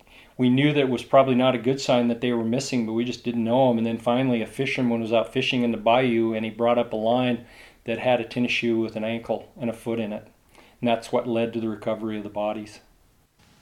we 0.42 0.50
knew 0.50 0.74
that 0.74 0.80
it 0.80 0.90
was 0.90 1.04
probably 1.04 1.36
not 1.36 1.54
a 1.54 1.60
good 1.60 1.80
sign 1.80 2.08
that 2.08 2.20
they 2.20 2.34
were 2.34 2.44
missing, 2.44 2.88
but 2.88 2.94
we 2.94 3.06
just 3.06 3.24
didn't 3.24 3.44
know 3.44 3.68
them. 3.68 3.78
And 3.78 3.86
then 3.86 4.00
finally, 4.00 4.42
a 4.42 4.48
fisherman 4.48 5.00
was 5.00 5.14
out 5.14 5.32
fishing 5.32 5.62
in 5.62 5.72
the 5.72 5.78
bayou, 5.78 6.34
and 6.34 6.44
he 6.44 6.50
brought 6.50 6.80
up 6.80 6.92
a 6.94 6.96
line 6.96 7.46
that 7.84 8.00
had 8.00 8.20
a 8.20 8.24
tennis 8.24 8.52
shoe 8.52 8.80
with 8.80 8.96
an 8.96 9.04
ankle 9.04 9.52
and 9.56 9.70
a 9.70 9.74
foot 9.74 10.00
in 10.00 10.12
it, 10.12 10.28
and 10.56 10.88
that's 10.90 11.12
what 11.12 11.28
led 11.28 11.54
to 11.54 11.60
the 11.60 11.70
recovery 11.70 12.18
of 12.18 12.24
the 12.24 12.30
bodies. 12.30 12.80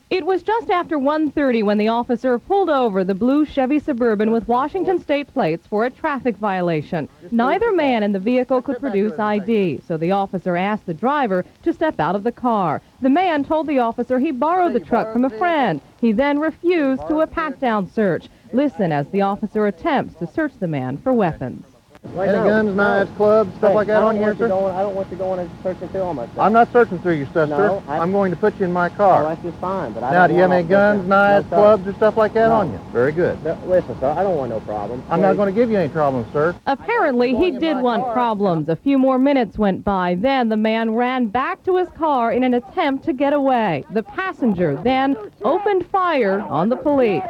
It 0.09 0.25
was 0.25 0.41
just 0.41 0.71
after 0.71 0.97
1.30 0.97 1.63
when 1.63 1.77
the 1.77 1.89
officer 1.89 2.39
pulled 2.39 2.71
over 2.71 3.03
the 3.03 3.13
blue 3.13 3.45
Chevy 3.45 3.77
Suburban 3.77 4.31
with 4.31 4.47
Washington 4.47 4.99
state 4.99 5.31
plates 5.31 5.67
for 5.67 5.85
a 5.85 5.91
traffic 5.91 6.35
violation. 6.37 7.07
Neither 7.29 7.71
man 7.71 8.01
in 8.01 8.11
the 8.11 8.19
vehicle 8.19 8.59
could 8.63 8.79
produce 8.79 9.19
ID, 9.19 9.81
so 9.87 9.97
the 9.97 10.09
officer 10.09 10.57
asked 10.57 10.87
the 10.87 10.95
driver 10.95 11.45
to 11.61 11.73
step 11.73 11.99
out 11.99 12.15
of 12.15 12.23
the 12.23 12.31
car. 12.31 12.81
The 13.01 13.09
man 13.11 13.43
told 13.43 13.67
the 13.67 13.77
officer 13.77 14.17
he 14.17 14.31
borrowed 14.31 14.73
the 14.73 14.79
truck 14.79 15.13
from 15.13 15.25
a 15.25 15.29
friend. 15.29 15.79
He 16.01 16.11
then 16.11 16.39
refused 16.39 17.07
to 17.07 17.21
a 17.21 17.27
pat-down 17.27 17.91
search. 17.91 18.29
Listen 18.51 18.91
as 18.91 19.07
the 19.09 19.21
officer 19.21 19.67
attempts 19.67 20.15
to 20.15 20.25
search 20.25 20.53
the 20.59 20.67
man 20.67 20.97
for 20.97 21.13
weapons. 21.13 21.67
Any 22.05 22.31
guns, 22.31 22.73
knives, 22.75 23.11
clubs, 23.17 23.53
stuff 23.57 23.75
like 23.75 23.87
that 23.87 24.01
on 24.01 24.15
here, 24.15 24.33
sir? 24.35 24.47
Going, 24.47 24.73
I 24.73 24.81
don't 24.81 24.95
want 24.95 25.11
you 25.11 25.17
going 25.17 25.39
and 25.41 25.49
searching 25.61 25.89
through 25.89 26.01
all 26.01 26.13
my 26.13 26.25
stuff. 26.27 26.39
I'm 26.39 26.53
not 26.53 26.71
searching 26.71 26.97
through 26.99 27.15
your 27.15 27.27
stuff, 27.27 27.49
No, 27.49 27.57
sir. 27.57 27.83
I- 27.91 27.99
I'm 27.99 28.13
going 28.13 28.31
to 28.31 28.37
put 28.37 28.57
you 28.57 28.65
in 28.65 28.71
my 28.71 28.87
car. 28.87 29.23
car. 29.23 29.35
that's 29.35 29.43
just 29.43 29.57
fine, 29.59 29.91
but 29.91 30.01
I 30.03 30.11
now, 30.11 30.19
don't 30.21 30.29
do 30.29 30.35
you 30.35 30.41
have 30.41 30.51
any 30.51 30.65
guns, 30.67 31.05
knives, 31.05 31.45
no, 31.51 31.57
clubs, 31.57 31.87
or 31.87 31.93
stuff 31.93 32.15
like 32.15 32.33
that 32.33 32.47
No. 32.47 32.55
on 32.55 32.71
you? 32.71 32.79
Very 32.93 33.11
good. 33.11 33.43
No, 33.43 33.57
listen, 33.65 33.99
sir, 33.99 34.09
I 34.11 34.23
don't 34.23 34.37
want 34.37 34.49
no 34.49 34.61
problems. 34.61 35.03
I'm 35.09 35.21
not 35.21 35.35
going 35.35 35.53
to 35.53 35.59
give 35.59 35.69
you 35.69 35.77
any 35.77 35.89
problems, 35.89 36.31
sir. 36.31 36.55
Apparently, 36.67 37.35
he 37.35 37.51
did 37.51 37.81
want 37.81 38.11
problems. 38.13 38.69
A 38.69 38.77
few 38.77 38.97
more 38.97 39.19
minutes 39.19 39.57
went 39.57 39.83
by. 39.83 40.15
Then 40.15 40.47
the 40.47 40.57
man 40.57 40.95
ran 40.95 41.27
back 41.27 41.63
to 41.65 41.75
his 41.75 41.89
car 41.89 42.31
in 42.31 42.43
an 42.45 42.53
attempt 42.53 43.03
to 43.05 43.13
get 43.13 43.33
away. 43.33 43.83
The 43.91 44.03
passenger 44.03 44.79
then 44.83 45.17
opened 45.43 45.85
fire 45.87 46.39
on 46.39 46.69
the 46.69 46.77
police. 46.77 47.23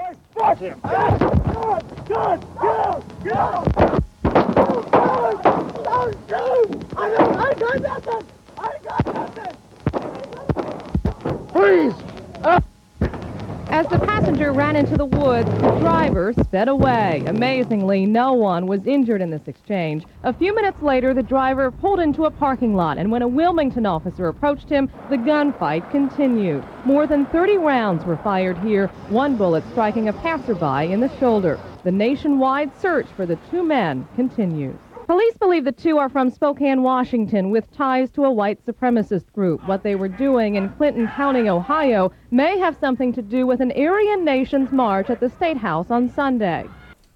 As 13.80 13.88
the 13.88 14.00
passenger 14.00 14.52
ran 14.52 14.76
into 14.76 14.98
the 14.98 15.06
woods, 15.06 15.50
the 15.52 15.78
driver 15.80 16.34
sped 16.34 16.68
away. 16.68 17.24
Amazingly, 17.28 18.06
no 18.06 18.34
one 18.34 18.68
was 18.68 18.86
injured 18.86 19.22
in 19.22 19.30
this 19.30 19.48
exchange. 19.48 20.04
A 20.24 20.34
few 20.34 20.54
minutes 20.54 20.82
later, 20.82 21.14
the 21.14 21.24
driver 21.24 21.72
pulled 21.72 22.02
into 22.02 22.26
a 22.26 22.32
parking 22.32 22.76
lot, 22.76 22.98
and 22.98 23.10
when 23.10 23.22
a 23.22 23.28
Wilmington 23.28 23.86
officer 23.86 24.28
approached 24.28 24.68
him, 24.68 24.90
the 25.10 25.18
gunfight 25.18 25.90
continued. 25.92 26.66
More 26.84 27.08
than 27.08 27.26
30 27.28 27.58
rounds 27.60 28.04
were 28.04 28.18
fired 28.18 28.58
here, 28.58 28.88
one 29.08 29.38
bullet 29.38 29.64
striking 29.72 30.10
a 30.10 30.14
passerby 30.14 30.92
in 30.92 31.00
the 31.00 31.16
shoulder. 31.18 31.58
The 31.84 31.92
nationwide 31.92 32.76
search 32.80 33.08
for 33.16 33.26
the 33.26 33.38
two 33.50 33.64
men 33.64 34.08
continues. 34.16 34.76
Police 35.08 35.38
believe 35.38 35.64
the 35.64 35.72
two 35.72 35.98
are 35.98 36.10
from 36.10 36.30
Spokane, 36.30 36.84
Washington, 36.84 37.50
with 37.50 37.72
ties 37.72 38.12
to 38.12 38.26
a 38.26 38.32
white 38.32 38.64
supremacist 38.66 39.32
group. 39.34 39.66
What 39.68 39.82
they 39.82 39.96
were 39.96 40.10
doing 40.10 40.56
in 40.56 40.70
Clinton 40.70 41.08
County, 41.08 41.50
Ohio, 41.50 42.12
may 42.32 42.60
have 42.60 42.78
something 42.80 43.12
to 43.14 43.22
do 43.22 43.48
with 43.48 43.62
an 43.62 43.72
Aryan 43.72 44.24
Nations 44.24 44.72
march 44.72 45.10
at 45.10 45.20
the 45.20 45.30
State 45.30 45.58
House 45.58 45.90
on 45.90 46.14
Sunday. 46.14 46.68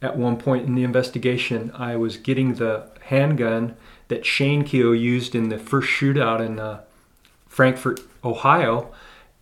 At 0.02 0.18
one 0.18 0.38
point 0.38 0.66
in 0.66 0.76
the 0.76 0.84
investigation, 0.84 1.72
I 1.76 1.96
was 1.98 2.18
getting 2.18 2.56
the 2.56 2.90
handgun 3.02 3.76
that 4.08 4.26
Cheyne 4.26 4.64
Kehoe 4.64 4.94
used 4.94 5.36
in 5.36 5.50
the 5.50 5.60
first 5.60 5.90
shootout 5.90 6.44
in 6.44 6.60
uh, 6.60 6.82
Frankfort, 7.48 8.00
Ohio, 8.24 8.92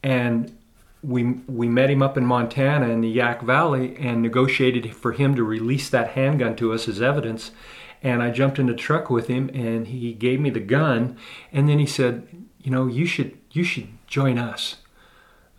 and 0.03 0.57
we 1.03 1.23
we 1.47 1.67
met 1.67 1.89
him 1.89 2.01
up 2.01 2.17
in 2.17 2.25
Montana 2.25 2.89
in 2.89 3.01
the 3.01 3.17
Yaak 3.17 3.43
Valley 3.43 3.95
and 3.97 4.21
negotiated 4.21 4.95
for 4.95 5.13
him 5.13 5.35
to 5.35 5.43
release 5.43 5.89
that 5.89 6.11
handgun 6.11 6.55
to 6.57 6.73
us 6.73 6.87
as 6.87 7.01
evidence. 7.01 7.51
And 8.03 8.23
I 8.23 8.31
jumped 8.31 8.57
in 8.57 8.65
the 8.65 8.73
truck 8.73 9.09
with 9.09 9.27
him, 9.27 9.49
and 9.53 9.87
he 9.87 10.13
gave 10.13 10.39
me 10.39 10.49
the 10.49 10.59
gun, 10.59 11.17
and 11.51 11.69
then 11.69 11.79
he 11.79 11.85
said, 11.85 12.27
"You 12.61 12.71
know, 12.71 12.87
you 12.87 13.05
should 13.05 13.37
you 13.51 13.63
should 13.63 13.87
join 14.07 14.37
us." 14.37 14.77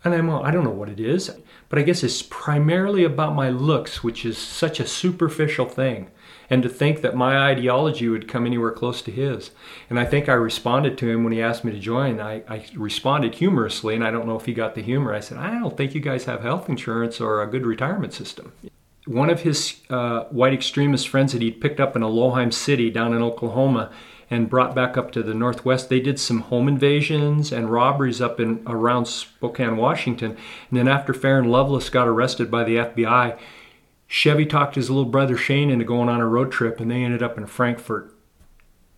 And 0.03 0.13
I'm, 0.13 0.29
I 0.29 0.51
don't 0.51 0.65
know 0.65 0.69
what 0.69 0.89
it 0.89 0.99
is, 0.99 1.31
but 1.69 1.79
I 1.79 1.83
guess 1.83 2.03
it's 2.03 2.21
primarily 2.21 3.05
about 3.05 3.35
my 3.35 3.49
looks, 3.49 4.03
which 4.03 4.25
is 4.25 4.37
such 4.37 4.79
a 4.79 4.87
superficial 4.87 5.65
thing. 5.65 6.11
And 6.49 6.61
to 6.63 6.69
think 6.69 7.01
that 7.01 7.15
my 7.15 7.37
ideology 7.37 8.09
would 8.09 8.27
come 8.27 8.45
anywhere 8.45 8.71
close 8.71 9.01
to 9.03 9.11
his. 9.11 9.51
And 9.89 9.99
I 9.99 10.05
think 10.05 10.27
I 10.29 10.33
responded 10.33 10.97
to 10.97 11.09
him 11.09 11.23
when 11.23 11.33
he 11.33 11.41
asked 11.41 11.63
me 11.63 11.71
to 11.71 11.79
join. 11.79 12.19
I, 12.19 12.43
I 12.47 12.65
responded 12.75 13.35
humorously, 13.35 13.95
and 13.95 14.03
I 14.03 14.11
don't 14.11 14.27
know 14.27 14.37
if 14.37 14.45
he 14.45 14.53
got 14.53 14.75
the 14.75 14.81
humor. 14.81 15.13
I 15.13 15.19
said, 15.19 15.37
I 15.37 15.51
don't 15.51 15.77
think 15.77 15.95
you 15.95 16.01
guys 16.01 16.25
have 16.25 16.41
health 16.41 16.69
insurance 16.69 17.19
or 17.21 17.41
a 17.41 17.47
good 17.47 17.65
retirement 17.65 18.13
system. 18.13 18.51
One 19.05 19.29
of 19.29 19.41
his 19.41 19.81
uh, 19.89 20.23
white 20.25 20.53
extremist 20.53 21.09
friends 21.09 21.33
that 21.33 21.41
he'd 21.41 21.59
picked 21.59 21.79
up 21.79 21.95
in 21.95 22.03
Elohim 22.03 22.51
City 22.51 22.89
down 22.89 23.13
in 23.13 23.21
Oklahoma 23.21 23.91
and 24.33 24.49
brought 24.49 24.73
back 24.73 24.97
up 24.97 25.11
to 25.11 25.21
the 25.21 25.33
northwest. 25.33 25.89
They 25.89 25.99
did 25.99 26.19
some 26.19 26.41
home 26.41 26.67
invasions 26.67 27.51
and 27.51 27.69
robberies 27.69 28.21
up 28.21 28.39
in 28.39 28.63
around 28.65 29.05
Spokane, 29.05 29.77
Washington. 29.77 30.31
And 30.31 30.79
then 30.79 30.87
after 30.87 31.13
Faron 31.13 31.47
Lovelace 31.47 31.89
got 31.89 32.07
arrested 32.07 32.49
by 32.49 32.63
the 32.63 32.77
FBI, 32.77 33.37
Chevie 34.09 34.49
talked 34.49 34.75
his 34.75 34.89
little 34.89 35.09
brother 35.09 35.37
Cheyne 35.37 35.69
into 35.69 35.85
going 35.85 36.09
on 36.09 36.21
a 36.21 36.27
road 36.27 36.51
trip, 36.51 36.79
and 36.79 36.91
they 36.91 37.03
ended 37.03 37.23
up 37.23 37.37
in 37.37 37.45
Frankfort, 37.45 38.15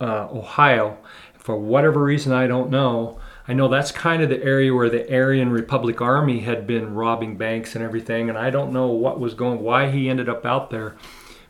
uh, 0.02 0.28
Ohio. 0.32 0.98
For 1.38 1.56
whatever 1.56 2.04
reason, 2.04 2.34
I 2.34 2.48
don't 2.48 2.70
know. 2.70 3.20
I 3.48 3.54
know 3.54 3.68
that's 3.68 3.92
kind 3.92 4.24
of 4.24 4.30
the 4.30 4.44
area 4.44 4.74
where 4.74 4.90
the 4.90 5.12
Aryan 5.14 5.52
Republic 5.52 6.02
Army 6.02 6.40
had 6.40 6.66
been 6.66 6.96
robbing 6.96 7.38
banks 7.38 7.76
and 7.76 7.84
everything, 7.84 8.28
and 8.30 8.38
I 8.38 8.50
don't 8.50 8.74
know 8.74 8.88
what 8.88 9.20
was 9.20 9.36
going, 9.36 9.62
why 9.62 9.92
he 9.92 10.10
ended 10.10 10.28
up 10.28 10.46
out 10.46 10.72
there, 10.72 10.96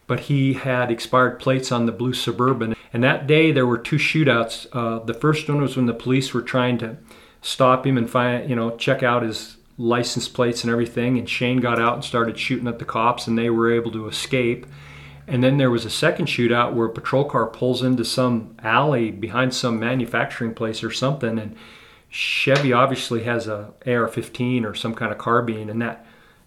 but 0.05 0.21
he 0.21 0.53
had 0.53 0.91
expired 0.91 1.39
plates 1.39 1.71
on 1.71 1.85
the 1.85 1.93
blue 1.93 2.13
Suburban. 2.13 2.75
And 2.91 3.03
that 3.03 3.27
day 3.27 3.51
there 3.51 3.65
were 3.65 3.77
two 3.77 3.95
shootouts. 3.95 4.67
Uh, 4.73 5.03
the 5.03 5.13
first 5.13 5.47
one 5.47 5.61
was 5.61 5.77
when 5.77 5.85
the 5.85 5.93
police 5.93 6.33
were 6.33 6.41
trying 6.41 6.77
to 6.79 6.97
stop 7.41 7.87
him 7.87 7.97
and 7.97 8.09
find, 8.09 8.49
you 8.49 8.55
know, 8.55 8.75
check 8.75 9.01
out 9.01 9.23
his 9.23 9.57
license 9.77 10.27
plates 10.27 10.63
and 10.63 10.71
everything, 10.71 11.17
and 11.17 11.27
Cheyne 11.27 11.59
got 11.59 11.79
out 11.79 11.95
and 11.95 12.03
started 12.03 12.39
shooting 12.39 12.67
at 12.67 12.79
the 12.79 12.85
cops, 12.85 13.27
and 13.27 13.37
they 13.37 13.49
were 13.49 13.71
able 13.71 13.91
to 13.91 14.07
escape. 14.07 14.65
And 15.27 15.43
then 15.43 15.57
there 15.57 15.71
was 15.71 15.85
a 15.85 15.89
second 15.89 16.27
shootout 16.27 16.73
where 16.73 16.87
a 16.87 16.93
patrol 16.93 17.25
car 17.25 17.47
pulls 17.47 17.81
into 17.81 18.05
some 18.05 18.55
alley 18.63 19.11
behind 19.11 19.53
some 19.53 19.79
manufacturing 19.79 20.53
place 20.53 20.83
or 20.83 20.91
something, 20.91 21.39
and 21.39 21.55
Chevie 22.11 22.75
obviously 22.75 23.23
has 23.23 23.47
a 23.47 23.73
AR-15 23.85 24.63
or 24.63 24.73
some 24.73 24.95
kind 24.95 25.11
of 25.11 25.17
carbine, 25.17 25.69
and 25.69 25.81
that 25.81 26.05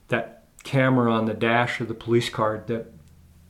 that 0.09 0.45
camera 0.65 1.13
on 1.13 1.27
the 1.27 1.35
dash 1.35 1.81
of 1.81 1.89
the 1.89 1.95
police 1.95 2.29
car, 2.29 2.63
that 2.67 2.93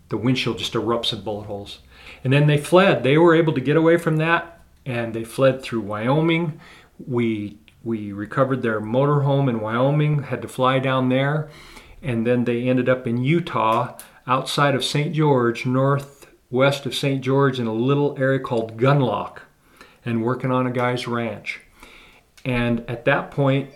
the 0.09 0.17
windshield 0.17 0.59
just 0.59 0.73
erupts 0.73 1.13
in 1.13 1.21
bullet 1.21 1.47
holes. 1.47 1.81
And 2.25 2.33
then 2.33 2.47
they 2.47 2.59
fled. 2.59 3.03
They 3.03 3.19
were 3.19 3.35
able 3.35 3.53
to 3.53 3.61
get 3.61 3.77
away 3.77 3.97
from 3.97 4.17
that, 4.17 4.61
and 4.85 5.15
they 5.15 5.25
fled 5.25 5.63
through 5.63 5.81
Wyoming. 5.83 6.61
We 7.07 7.59
we 7.89 8.13
recovered 8.13 8.61
their 8.61 8.83
motorhome 8.83 9.49
in 9.49 9.61
Wyoming, 9.61 10.25
had 10.25 10.43
to 10.43 10.49
fly 10.49 10.79
down 10.79 11.09
there, 11.09 11.49
and 12.03 12.27
then 12.27 12.45
they 12.45 12.69
ended 12.69 12.87
up 12.87 13.07
in 13.07 13.25
Utah, 13.25 13.97
outside 14.27 14.75
of 14.75 14.85
St. 14.85 15.15
George, 15.15 15.65
northwest 15.65 16.85
of 16.85 16.95
St. 16.95 17.23
George, 17.23 17.59
in 17.59 17.67
a 17.67 17.73
little 17.73 18.15
area 18.19 18.41
called 18.41 18.77
Gunlock, 18.77 19.39
and 20.05 20.23
working 20.23 20.53
on 20.53 20.67
a 20.67 20.71
guy's 20.71 21.09
ranch. 21.09 21.63
And 22.45 22.85
at 22.91 23.07
that 23.07 23.31
point, 23.31 23.71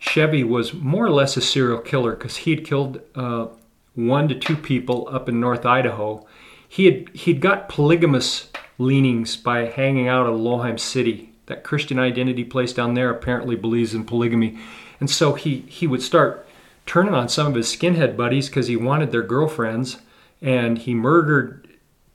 Chevie 0.00 0.46
was 0.46 0.74
more 0.74 1.06
or 1.06 1.10
less 1.10 1.36
a 1.36 1.40
serial 1.40 1.78
killer 1.78 2.16
because 2.16 2.38
he'd 2.38 2.66
killed 2.66 3.00
uh, 3.14 3.46
one 3.94 4.26
to 4.28 4.34
two 4.34 4.56
people 4.56 5.08
up 5.12 5.28
in 5.28 5.38
North 5.38 5.64
Idaho. 5.64 6.26
He 6.68 6.86
had 6.86 7.08
he'd 7.14 7.40
got 7.40 7.68
polygamous 7.68 8.50
leanings 8.78 9.36
by 9.36 9.66
hanging 9.66 10.08
out 10.08 10.26
of 10.26 10.34
Elohim 10.34 10.76
City. 10.76 11.32
That 11.48 11.64
Christian 11.64 11.98
identity 11.98 12.44
place 12.44 12.72
down 12.72 12.94
there 12.94 13.10
apparently 13.10 13.56
believes 13.56 13.94
in 13.94 14.04
polygamy, 14.04 14.58
and 15.00 15.10
so 15.10 15.34
he 15.34 15.64
he 15.68 15.86
would 15.86 16.02
start 16.02 16.46
turning 16.86 17.14
on 17.14 17.28
some 17.28 17.48
of 17.48 17.54
his 17.54 17.68
skinhead 17.68 18.16
buddies 18.16 18.48
because 18.48 18.68
he 18.68 18.76
wanted 18.76 19.10
their 19.10 19.22
girlfriends, 19.22 19.98
and 20.40 20.78
he 20.78 20.94
murdered 20.94 21.68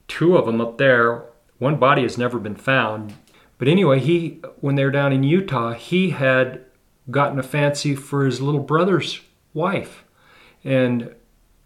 two 0.08 0.36
of 0.36 0.46
them 0.46 0.60
up 0.60 0.78
there. 0.78 1.24
One 1.58 1.76
body 1.76 2.02
has 2.02 2.18
never 2.18 2.38
been 2.38 2.56
found. 2.56 3.14
But 3.58 3.68
anyway, 3.68 4.00
he 4.00 4.40
when 4.60 4.74
they 4.74 4.84
were 4.84 4.90
down 4.90 5.12
in 5.12 5.22
Utah, 5.22 5.72
he 5.72 6.10
had 6.10 6.64
gotten 7.10 7.38
a 7.38 7.42
fancy 7.42 7.94
for 7.94 8.24
his 8.24 8.40
little 8.40 8.60
brother's 8.60 9.20
wife, 9.52 10.04
and 10.64 11.14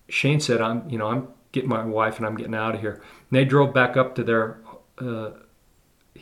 Cheyne 0.08 0.40
said, 0.40 0.60
"I'm 0.60 0.88
you 0.88 0.98
know 0.98 1.08
I'm 1.08 1.28
getting 1.52 1.70
my 1.70 1.84
wife 1.84 2.18
and 2.18 2.26
I'm 2.26 2.36
getting 2.36 2.54
out 2.54 2.74
of 2.74 2.80
here." 2.80 2.94
And 2.94 3.38
they 3.38 3.44
drove 3.44 3.72
back 3.72 3.96
up 3.96 4.14
to 4.16 4.24
their 4.24 4.58
uh, 4.98 5.30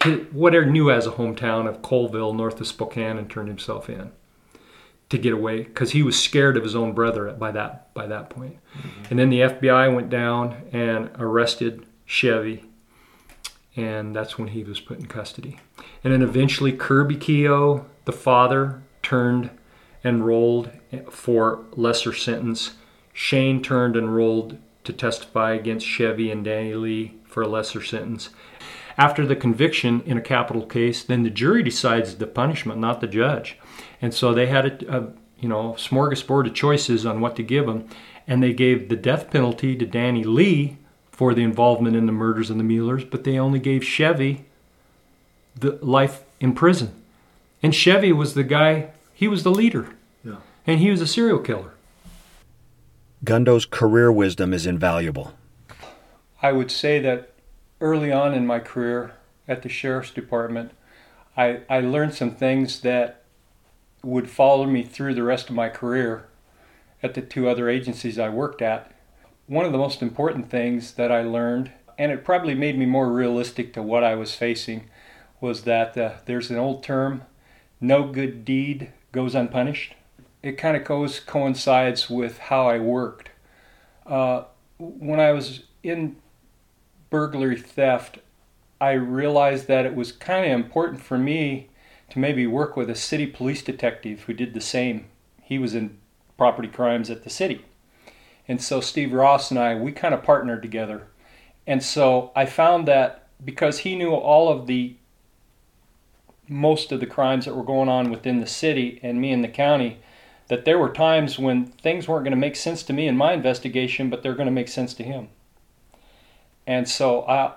his, 0.02 0.26
what 0.32 0.54
are 0.54 0.66
knew 0.66 0.90
as 0.90 1.06
a 1.06 1.12
hometown 1.12 1.68
of 1.68 1.82
Colville, 1.82 2.34
north 2.34 2.60
of 2.60 2.66
Spokane, 2.66 3.18
and 3.18 3.30
turned 3.30 3.48
himself 3.48 3.88
in 3.88 4.12
to 5.08 5.18
get 5.18 5.32
away 5.32 5.62
because 5.62 5.92
he 5.92 6.02
was 6.02 6.20
scared 6.20 6.56
of 6.56 6.64
his 6.64 6.74
own 6.74 6.92
brother 6.92 7.30
by 7.32 7.52
that 7.52 7.92
by 7.94 8.06
that 8.06 8.30
point. 8.30 8.56
Mm-hmm. 8.76 9.04
And 9.10 9.18
then 9.18 9.30
the 9.30 9.40
FBI 9.40 9.94
went 9.94 10.10
down 10.10 10.68
and 10.72 11.10
arrested 11.18 11.86
Chevie 12.08 12.64
and 13.76 14.16
that's 14.16 14.38
when 14.38 14.48
he 14.48 14.64
was 14.64 14.80
put 14.80 14.98
in 14.98 15.06
custody. 15.06 15.58
And 16.02 16.12
then 16.12 16.22
eventually 16.22 16.72
Kirby 16.72 17.16
Kehoe, 17.16 17.84
the 18.06 18.12
father, 18.12 18.82
turned 19.02 19.50
and 20.02 20.26
rolled 20.26 20.70
for 21.10 21.64
lesser 21.72 22.14
sentence. 22.14 22.72
Cheyne 23.12 23.62
turned 23.62 23.96
and 23.96 24.14
rolled 24.14 24.58
to 24.84 24.92
testify 24.92 25.52
against 25.52 25.86
Chevie 25.86 26.32
and 26.32 26.44
Danny 26.44 26.74
Lee 26.74 27.14
for 27.24 27.42
a 27.42 27.48
lesser 27.48 27.82
sentence. 27.82 28.30
After 28.98 29.26
the 29.26 29.36
conviction 29.36 30.02
in 30.06 30.16
a 30.16 30.22
capital 30.22 30.64
case, 30.64 31.04
then 31.04 31.22
the 31.22 31.30
jury 31.30 31.62
decides 31.62 32.16
the 32.16 32.26
punishment, 32.26 32.80
not 32.80 33.00
the 33.00 33.06
judge. 33.06 33.58
And 34.00 34.14
so 34.14 34.32
they 34.32 34.46
had 34.46 34.82
a, 34.82 34.96
a 34.98 35.12
you 35.38 35.48
know 35.48 35.74
smorgasbord 35.78 36.46
of 36.46 36.54
choices 36.54 37.04
on 37.04 37.20
what 37.20 37.36
to 37.36 37.42
give 37.42 37.66
them, 37.66 37.88
and 38.26 38.42
they 38.42 38.52
gave 38.52 38.88
the 38.88 38.96
death 38.96 39.30
penalty 39.30 39.76
to 39.76 39.86
Danny 39.86 40.24
Lee 40.24 40.78
for 41.10 41.34
the 41.34 41.42
involvement 41.42 41.96
in 41.96 42.06
the 42.06 42.12
murders 42.12 42.50
of 42.50 42.58
the 42.58 42.62
Muellers, 42.62 43.04
but 43.04 43.24
they 43.24 43.38
only 43.38 43.58
gave 43.58 43.82
Chevie 43.82 44.44
the 45.54 45.78
life 45.80 46.24
in 46.40 46.54
prison. 46.54 46.92
And 47.62 47.72
Chevie 47.72 48.14
was 48.14 48.34
the 48.34 48.44
guy, 48.44 48.90
he 49.14 49.26
was 49.26 49.42
the 49.42 49.50
leader. 49.50 49.94
Yeah. 50.22 50.36
And 50.66 50.78
he 50.78 50.90
was 50.90 51.00
a 51.00 51.06
serial 51.06 51.38
killer. 51.38 51.72
Gundo's 53.24 53.64
career 53.64 54.12
wisdom 54.12 54.52
is 54.52 54.66
invaluable. 54.66 55.32
I 56.42 56.52
would 56.52 56.70
say 56.70 56.98
that 57.00 57.32
early 57.80 58.12
on 58.12 58.34
in 58.34 58.46
my 58.46 58.58
career 58.58 59.14
at 59.46 59.62
the 59.62 59.68
Sheriff's 59.68 60.10
Department, 60.10 60.72
I, 61.36 61.60
I 61.68 61.80
learned 61.80 62.14
some 62.14 62.34
things 62.34 62.80
that 62.80 63.22
would 64.02 64.30
follow 64.30 64.66
me 64.66 64.82
through 64.82 65.14
the 65.14 65.22
rest 65.22 65.48
of 65.48 65.54
my 65.54 65.68
career 65.68 66.26
at 67.02 67.14
the 67.14 67.22
two 67.22 67.48
other 67.48 67.68
agencies 67.68 68.18
I 68.18 68.28
worked 68.28 68.62
at 68.62 68.92
one 69.46 69.64
of 69.64 69.72
the 69.72 69.78
most 69.78 70.02
important 70.02 70.50
things 70.50 70.92
that 70.92 71.12
I 71.12 71.22
learned, 71.22 71.70
and 71.98 72.10
it 72.10 72.24
probably 72.24 72.54
made 72.54 72.78
me 72.78 72.86
more 72.86 73.10
realistic 73.12 73.72
to 73.74 73.82
what 73.82 74.02
I 74.02 74.14
was 74.14 74.34
facing, 74.34 74.90
was 75.40 75.62
that 75.62 75.96
uh, 75.96 76.14
there's 76.26 76.50
an 76.50 76.58
old 76.58 76.82
term, 76.82 77.22
no 77.80 78.04
good 78.04 78.44
deed 78.44 78.92
goes 79.12 79.34
unpunished. 79.34 79.94
It 80.42 80.58
kind 80.58 80.76
of 80.76 80.84
goes 80.84 81.20
coincides 81.20 82.10
with 82.10 82.38
how 82.38 82.68
I 82.68 82.78
worked. 82.78 83.30
Uh, 84.04 84.44
when 84.78 85.20
I 85.20 85.32
was 85.32 85.62
in 85.82 86.16
burglary 87.10 87.56
theft, 87.56 88.18
I 88.80 88.92
realized 88.92 89.68
that 89.68 89.86
it 89.86 89.94
was 89.94 90.12
kind 90.12 90.44
of 90.44 90.52
important 90.52 91.00
for 91.00 91.16
me 91.16 91.68
to 92.10 92.18
maybe 92.18 92.46
work 92.46 92.76
with 92.76 92.90
a 92.90 92.94
city 92.94 93.26
police 93.26 93.62
detective 93.62 94.22
who 94.22 94.32
did 94.32 94.54
the 94.54 94.60
same. 94.60 95.06
He 95.42 95.58
was 95.58 95.74
in 95.74 95.98
property 96.36 96.68
crimes 96.68 97.10
at 97.10 97.24
the 97.24 97.30
city. 97.30 97.64
And 98.48 98.62
so 98.62 98.80
Steve 98.80 99.12
Ross 99.12 99.50
and 99.50 99.58
I, 99.58 99.74
we 99.74 99.92
kind 99.92 100.14
of 100.14 100.22
partnered 100.22 100.62
together. 100.62 101.08
And 101.66 101.82
so 101.82 102.30
I 102.36 102.46
found 102.46 102.86
that 102.86 103.28
because 103.44 103.80
he 103.80 103.96
knew 103.96 104.12
all 104.12 104.48
of 104.48 104.66
the 104.66 104.96
most 106.48 106.92
of 106.92 107.00
the 107.00 107.06
crimes 107.06 107.44
that 107.44 107.56
were 107.56 107.64
going 107.64 107.88
on 107.88 108.10
within 108.10 108.40
the 108.40 108.46
city 108.46 109.00
and 109.02 109.20
me 109.20 109.32
in 109.32 109.42
the 109.42 109.48
county, 109.48 109.98
that 110.48 110.64
there 110.64 110.78
were 110.78 110.92
times 110.92 111.38
when 111.38 111.66
things 111.66 112.06
weren't 112.06 112.24
going 112.24 112.30
to 112.30 112.36
make 112.36 112.54
sense 112.54 112.84
to 112.84 112.92
me 112.92 113.08
in 113.08 113.16
my 113.16 113.32
investigation, 113.32 114.08
but 114.08 114.22
they're 114.22 114.34
going 114.34 114.46
to 114.46 114.52
make 114.52 114.68
sense 114.68 114.94
to 114.94 115.02
him. 115.02 115.28
And 116.66 116.88
so 116.88 117.26
I, 117.26 117.54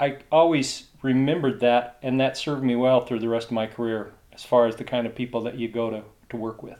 I 0.00 0.18
always 0.32 0.86
remembered 1.02 1.60
that, 1.60 1.98
and 2.02 2.20
that 2.20 2.36
served 2.36 2.64
me 2.64 2.76
well 2.76 3.00
through 3.00 3.20
the 3.20 3.28
rest 3.28 3.48
of 3.48 3.52
my 3.52 3.66
career 3.66 4.12
as 4.32 4.44
far 4.44 4.66
as 4.66 4.76
the 4.76 4.84
kind 4.84 5.06
of 5.06 5.14
people 5.14 5.42
that 5.42 5.58
you 5.58 5.68
go 5.68 5.90
to, 5.90 6.02
to 6.30 6.36
work 6.36 6.62
with. 6.62 6.78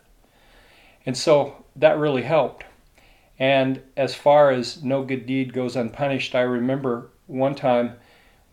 And 1.04 1.16
so 1.16 1.64
that 1.76 1.98
really 1.98 2.22
helped. 2.22 2.64
And 3.38 3.82
as 3.96 4.14
far 4.14 4.50
as 4.50 4.82
no 4.82 5.02
good 5.04 5.26
deed 5.26 5.52
goes 5.52 5.76
unpunished, 5.76 6.34
I 6.34 6.40
remember 6.40 7.10
one 7.26 7.54
time 7.54 7.94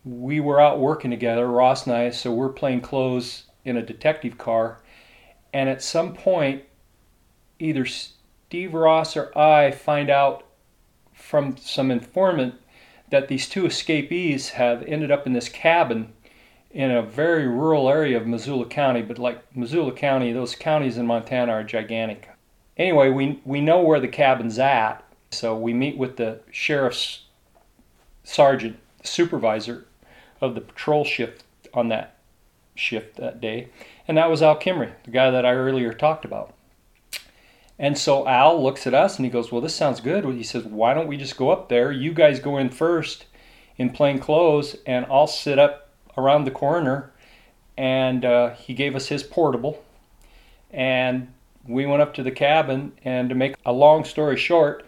we 0.03 0.39
were 0.39 0.61
out 0.61 0.79
working 0.79 1.09
together, 1.09 1.47
Ross 1.47 1.87
and 1.87 1.95
I, 1.95 2.09
so 2.11 2.31
we're 2.31 2.49
playing 2.49 2.81
clothes 2.81 3.43
in 3.63 3.77
a 3.77 3.81
detective 3.81 4.37
car. 4.37 4.81
And 5.53 5.69
at 5.69 5.81
some 5.81 6.13
point, 6.13 6.63
either 7.59 7.85
Steve 7.85 8.73
Ross 8.73 9.17
or 9.17 9.35
I 9.37 9.71
find 9.71 10.09
out 10.09 10.43
from 11.13 11.57
some 11.57 11.89
informant 11.89 12.55
that 13.15 13.27
these 13.27 13.49
two 13.49 13.65
escapees 13.65 14.49
have 14.49 14.83
ended 14.83 15.11
up 15.11 15.25
in 15.25 15.33
this 15.33 15.49
cabin 15.49 16.13
in 16.71 16.91
a 16.91 17.01
very 17.01 17.47
rural 17.47 17.89
area 17.89 18.17
of 18.17 18.27
Missoula 18.27 18.65
County. 18.65 19.01
But 19.01 19.17
like 19.17 19.55
Missoula 19.55 19.91
County, 19.91 20.31
those 20.31 20.55
counties 20.55 20.97
in 20.97 21.07
Montana 21.07 21.51
are 21.51 21.63
gigantic 21.63 22.29
anyway, 22.77 23.09
we 23.09 23.39
we 23.45 23.61
know 23.61 23.81
where 23.81 23.99
the 23.99 24.07
cabin's 24.07 24.59
at, 24.59 25.03
so 25.31 25.57
we 25.57 25.73
meet 25.73 25.97
with 25.97 26.17
the 26.17 26.39
sheriff's 26.51 27.23
sergeant, 28.23 28.77
supervisor 29.03 29.85
of 30.41 30.55
the 30.55 30.61
patrol 30.61 31.05
shift 31.05 31.43
on 31.73 31.89
that 31.89 32.17
shift 32.75 33.17
that 33.17 33.39
day, 33.39 33.69
and 34.07 34.17
that 34.17 34.29
was 34.29 34.41
Al 34.41 34.59
Kimry, 34.59 34.91
the 35.03 35.11
guy 35.11 35.31
that 35.31 35.45
I 35.45 35.53
earlier 35.53 35.93
talked 35.93 36.25
about. 36.25 36.53
And 37.77 37.97
so 37.97 38.27
Al 38.27 38.61
looks 38.61 38.87
at 38.87 38.93
us 38.93 39.17
and 39.17 39.25
he 39.25 39.31
goes, 39.31 39.51
"Well, 39.51 39.61
this 39.61 39.75
sounds 39.75 39.99
good." 39.99 40.25
He 40.25 40.43
says, 40.43 40.63
"Why 40.63 40.93
don't 40.93 41.07
we 41.07 41.17
just 41.17 41.37
go 41.37 41.49
up 41.49 41.69
there? 41.69 41.91
You 41.91 42.13
guys 42.13 42.39
go 42.39 42.57
in 42.57 42.69
first 42.69 43.25
in 43.77 43.89
plain 43.89 44.19
clothes, 44.19 44.77
and 44.85 45.05
I'll 45.09 45.27
sit 45.27 45.59
up 45.59 45.89
around 46.17 46.45
the 46.45 46.51
corner." 46.51 47.11
And 47.77 48.23
uh, 48.23 48.51
he 48.51 48.73
gave 48.73 48.95
us 48.95 49.09
his 49.09 49.23
portable, 49.23 49.83
and 50.71 51.33
we 51.67 51.85
went 51.85 52.01
up 52.01 52.13
to 52.13 52.23
the 52.23 52.31
cabin, 52.31 52.93
and 53.03 53.27
to 53.27 53.35
make 53.35 53.55
a 53.65 53.73
long 53.73 54.05
story 54.05 54.37
short, 54.37 54.85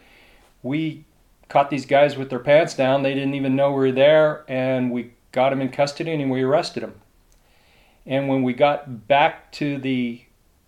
we 0.64 1.04
caught 1.50 1.70
these 1.70 1.86
guys 1.86 2.16
with 2.16 2.30
their 2.30 2.40
pants 2.40 2.74
down. 2.74 3.04
They 3.04 3.14
didn't 3.14 3.36
even 3.36 3.58
know 3.58 3.72
we 3.72 3.78
were 3.78 3.92
there, 3.92 4.46
and 4.48 4.92
we 4.92 5.12
got 5.32 5.50
them 5.52 5.62
in 5.62 5.70
custody 5.70 6.14
and 6.14 6.32
we 6.32 6.42
arrested 6.42 6.84
them. 6.84 6.96
And 8.06 8.28
when 8.28 8.42
we 8.44 8.54
got 8.54 9.08
back 9.08 9.52
to 9.54 9.78
the 9.78 10.24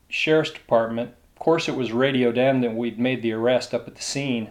sheriff's 0.10 0.52
department, 0.52 1.16
of 1.40 1.46
course 1.46 1.70
it 1.70 1.76
was 1.78 1.94
radioed 1.94 2.38
in 2.38 2.60
that 2.60 2.76
we'd 2.76 3.00
made 3.00 3.22
the 3.22 3.32
arrest 3.32 3.74
up 3.74 3.88
at 3.88 3.96
the 3.96 4.02
scene. 4.02 4.50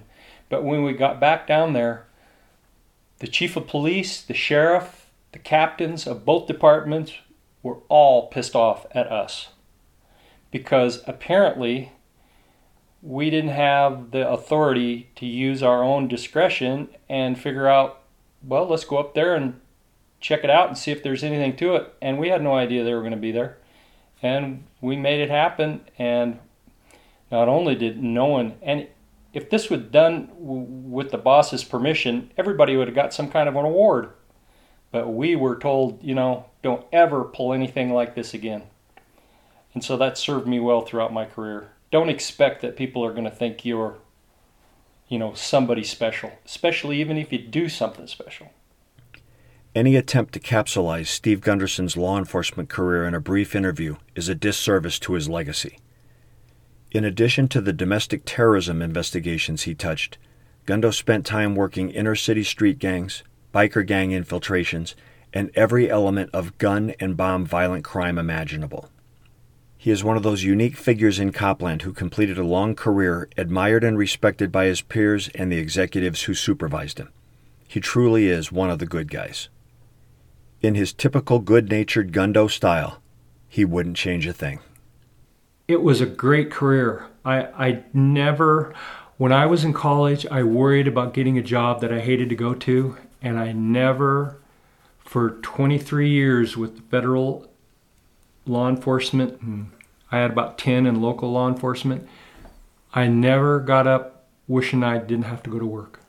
But 0.48 0.64
when 0.64 0.82
we 0.84 0.94
got 0.94 1.20
back 1.20 1.46
down 1.46 1.74
there, 1.74 2.06
the 3.18 3.26
chief 3.26 3.58
of 3.58 3.66
police, 3.66 4.22
the 4.22 4.32
sheriff, 4.32 5.10
the 5.32 5.38
captains 5.38 6.06
of 6.06 6.24
both 6.24 6.46
departments 6.46 7.12
were 7.62 7.80
all 7.90 8.28
pissed 8.28 8.56
off 8.56 8.86
at 8.92 9.06
us 9.06 9.48
because 10.50 11.02
apparently 11.06 11.92
we 13.02 13.28
didn't 13.28 13.50
have 13.50 14.10
the 14.10 14.26
authority 14.26 15.10
to 15.16 15.26
use 15.26 15.62
our 15.62 15.84
own 15.84 16.08
discretion 16.08 16.88
and 17.06 17.38
figure 17.38 17.68
out, 17.68 18.00
well, 18.42 18.66
let's 18.66 18.86
go 18.86 18.96
up 18.96 19.12
there 19.12 19.34
and 19.34 19.60
check 20.20 20.42
it 20.42 20.48
out 20.48 20.68
and 20.68 20.78
see 20.78 20.90
if 20.90 21.02
there's 21.02 21.22
anything 21.22 21.54
to 21.56 21.74
it. 21.74 21.92
And 22.00 22.18
we 22.18 22.30
had 22.30 22.42
no 22.42 22.54
idea 22.54 22.82
they 22.82 22.94
were 22.94 23.00
going 23.00 23.10
to 23.10 23.18
be 23.18 23.30
there. 23.30 23.58
And 24.22 24.64
we 24.80 24.96
made 24.96 25.20
it 25.20 25.28
happen. 25.28 25.82
And 25.98 26.38
not 27.30 27.48
only 27.48 27.74
did 27.74 28.02
no 28.02 28.26
one, 28.26 28.54
and 28.62 28.88
if 29.32 29.50
this 29.50 29.68
was 29.68 29.82
done 29.82 30.30
with 30.38 31.10
the 31.10 31.18
boss's 31.18 31.64
permission, 31.64 32.30
everybody 32.36 32.76
would 32.76 32.88
have 32.88 32.94
got 32.94 33.12
some 33.12 33.30
kind 33.30 33.48
of 33.48 33.56
an 33.56 33.64
award. 33.64 34.10
But 34.90 35.12
we 35.12 35.36
were 35.36 35.56
told, 35.56 36.02
you 36.02 36.14
know, 36.14 36.46
don't 36.62 36.86
ever 36.92 37.24
pull 37.24 37.52
anything 37.52 37.92
like 37.92 38.14
this 38.14 38.32
again. 38.32 38.62
And 39.74 39.84
so 39.84 39.96
that 39.98 40.16
served 40.16 40.48
me 40.48 40.60
well 40.60 40.80
throughout 40.80 41.12
my 41.12 41.26
career. 41.26 41.68
Don't 41.90 42.08
expect 42.08 42.62
that 42.62 42.76
people 42.76 43.04
are 43.04 43.12
going 43.12 43.24
to 43.24 43.30
think 43.30 43.64
you're, 43.64 43.98
you 45.08 45.18
know, 45.18 45.34
somebody 45.34 45.84
special, 45.84 46.32
especially 46.46 47.00
even 47.00 47.18
if 47.18 47.32
you 47.32 47.38
do 47.38 47.68
something 47.68 48.06
special. 48.06 48.50
Any 49.74 49.94
attempt 49.94 50.32
to 50.32 50.40
capsulize 50.40 51.06
Steve 51.06 51.40
Gunderson's 51.40 51.96
law 51.96 52.18
enforcement 52.18 52.70
career 52.70 53.06
in 53.06 53.14
a 53.14 53.20
brief 53.20 53.54
interview 53.54 53.96
is 54.14 54.28
a 54.28 54.34
disservice 54.34 54.98
to 55.00 55.12
his 55.12 55.28
legacy. 55.28 55.78
In 56.90 57.04
addition 57.04 57.48
to 57.48 57.60
the 57.60 57.74
domestic 57.74 58.22
terrorism 58.24 58.80
investigations 58.80 59.64
he 59.64 59.74
touched, 59.74 60.16
Gundo 60.66 60.92
spent 60.92 61.26
time 61.26 61.54
working 61.54 61.90
inner 61.90 62.14
city 62.14 62.42
street 62.42 62.78
gangs, 62.78 63.22
biker 63.54 63.86
gang 63.86 64.12
infiltrations, 64.12 64.94
and 65.34 65.50
every 65.54 65.90
element 65.90 66.30
of 66.32 66.56
gun 66.56 66.94
and 66.98 67.14
bomb 67.14 67.44
violent 67.44 67.84
crime 67.84 68.16
imaginable. 68.16 68.88
He 69.76 69.90
is 69.90 70.02
one 70.02 70.16
of 70.16 70.22
those 70.22 70.44
unique 70.44 70.76
figures 70.76 71.18
in 71.18 71.30
Copland 71.30 71.82
who 71.82 71.92
completed 71.92 72.38
a 72.38 72.44
long 72.44 72.74
career 72.74 73.28
admired 73.36 73.84
and 73.84 73.98
respected 73.98 74.50
by 74.50 74.64
his 74.64 74.80
peers 74.80 75.28
and 75.34 75.52
the 75.52 75.58
executives 75.58 76.22
who 76.22 76.34
supervised 76.34 76.98
him. 76.98 77.10
He 77.68 77.80
truly 77.80 78.28
is 78.28 78.50
one 78.50 78.70
of 78.70 78.78
the 78.78 78.86
good 78.86 79.10
guys. 79.10 79.50
In 80.62 80.74
his 80.74 80.94
typical 80.94 81.38
good 81.38 81.68
natured 81.68 82.12
Gundo 82.12 82.50
style, 82.50 83.02
he 83.46 83.66
wouldn't 83.66 83.96
change 83.96 84.26
a 84.26 84.32
thing 84.32 84.60
it 85.68 85.82
was 85.82 86.00
a 86.00 86.06
great 86.06 86.50
career. 86.50 87.06
I, 87.24 87.42
I 87.42 87.84
never, 87.92 88.74
when 89.18 89.32
I 89.32 89.44
was 89.44 89.64
in 89.64 89.74
college, 89.74 90.26
I 90.30 90.42
worried 90.42 90.88
about 90.88 91.12
getting 91.12 91.36
a 91.36 91.42
job 91.42 91.82
that 91.82 91.92
I 91.92 92.00
hated 92.00 92.30
to 92.30 92.34
go 92.34 92.54
to, 92.54 92.96
and 93.20 93.38
I 93.38 93.52
never, 93.52 94.38
for 94.98 95.32
23 95.42 96.08
years 96.08 96.56
with 96.56 96.88
federal 96.90 97.50
law 98.46 98.68
enforcement, 98.70 99.40
and 99.42 99.70
I 100.10 100.18
had 100.18 100.30
about 100.30 100.56
10 100.56 100.86
in 100.86 101.02
local 101.02 101.30
law 101.30 101.48
enforcement, 101.48 102.08
I 102.94 103.06
never 103.06 103.60
got 103.60 103.86
up 103.86 104.24
wishing 104.46 104.82
I 104.82 104.96
didn't 104.96 105.26
have 105.26 105.42
to 105.42 105.50
go 105.50 105.58
to 105.58 105.66
work. 105.66 106.00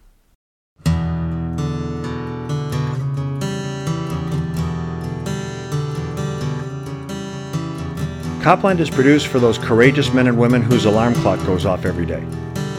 Copland 8.41 8.79
is 8.79 8.89
produced 8.89 9.27
for 9.27 9.39
those 9.39 9.57
courageous 9.57 10.13
men 10.13 10.27
and 10.27 10.37
women 10.37 10.61
whose 10.61 10.85
alarm 10.85 11.13
clock 11.15 11.45
goes 11.45 11.65
off 11.65 11.85
every 11.85 12.05
day. 12.05 12.23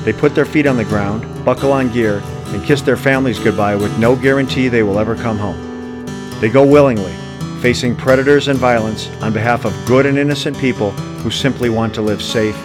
They 0.04 0.12
put 0.14 0.34
their 0.34 0.46
feet 0.46 0.66
on 0.66 0.78
the 0.78 0.84
ground, 0.84 1.44
buckle 1.44 1.70
on 1.70 1.92
gear, 1.92 2.22
and 2.46 2.64
kiss 2.64 2.80
their 2.80 2.96
families 2.96 3.38
goodbye 3.38 3.76
with 3.76 3.96
no 3.98 4.16
guarantee 4.16 4.68
they 4.68 4.82
will 4.82 4.98
ever 4.98 5.14
come 5.14 5.36
home. 5.36 6.06
They 6.40 6.48
go 6.48 6.66
willingly, 6.66 7.12
facing 7.60 7.94
predators 7.94 8.48
and 8.48 8.58
violence 8.58 9.10
on 9.20 9.34
behalf 9.34 9.66
of 9.66 9.74
good 9.86 10.06
and 10.06 10.18
innocent 10.18 10.56
people 10.56 10.92
who 11.22 11.30
simply 11.30 11.68
want 11.68 11.94
to 11.94 12.02
live 12.02 12.22
safe, 12.22 12.56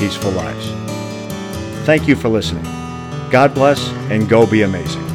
peaceful 0.00 0.32
lives. 0.32 0.66
Thank 1.86 2.08
you 2.08 2.16
for 2.16 2.28
listening. 2.28 2.64
God 3.30 3.54
bless 3.54 3.88
and 4.10 4.28
go 4.28 4.48
be 4.48 4.62
amazing. 4.62 5.11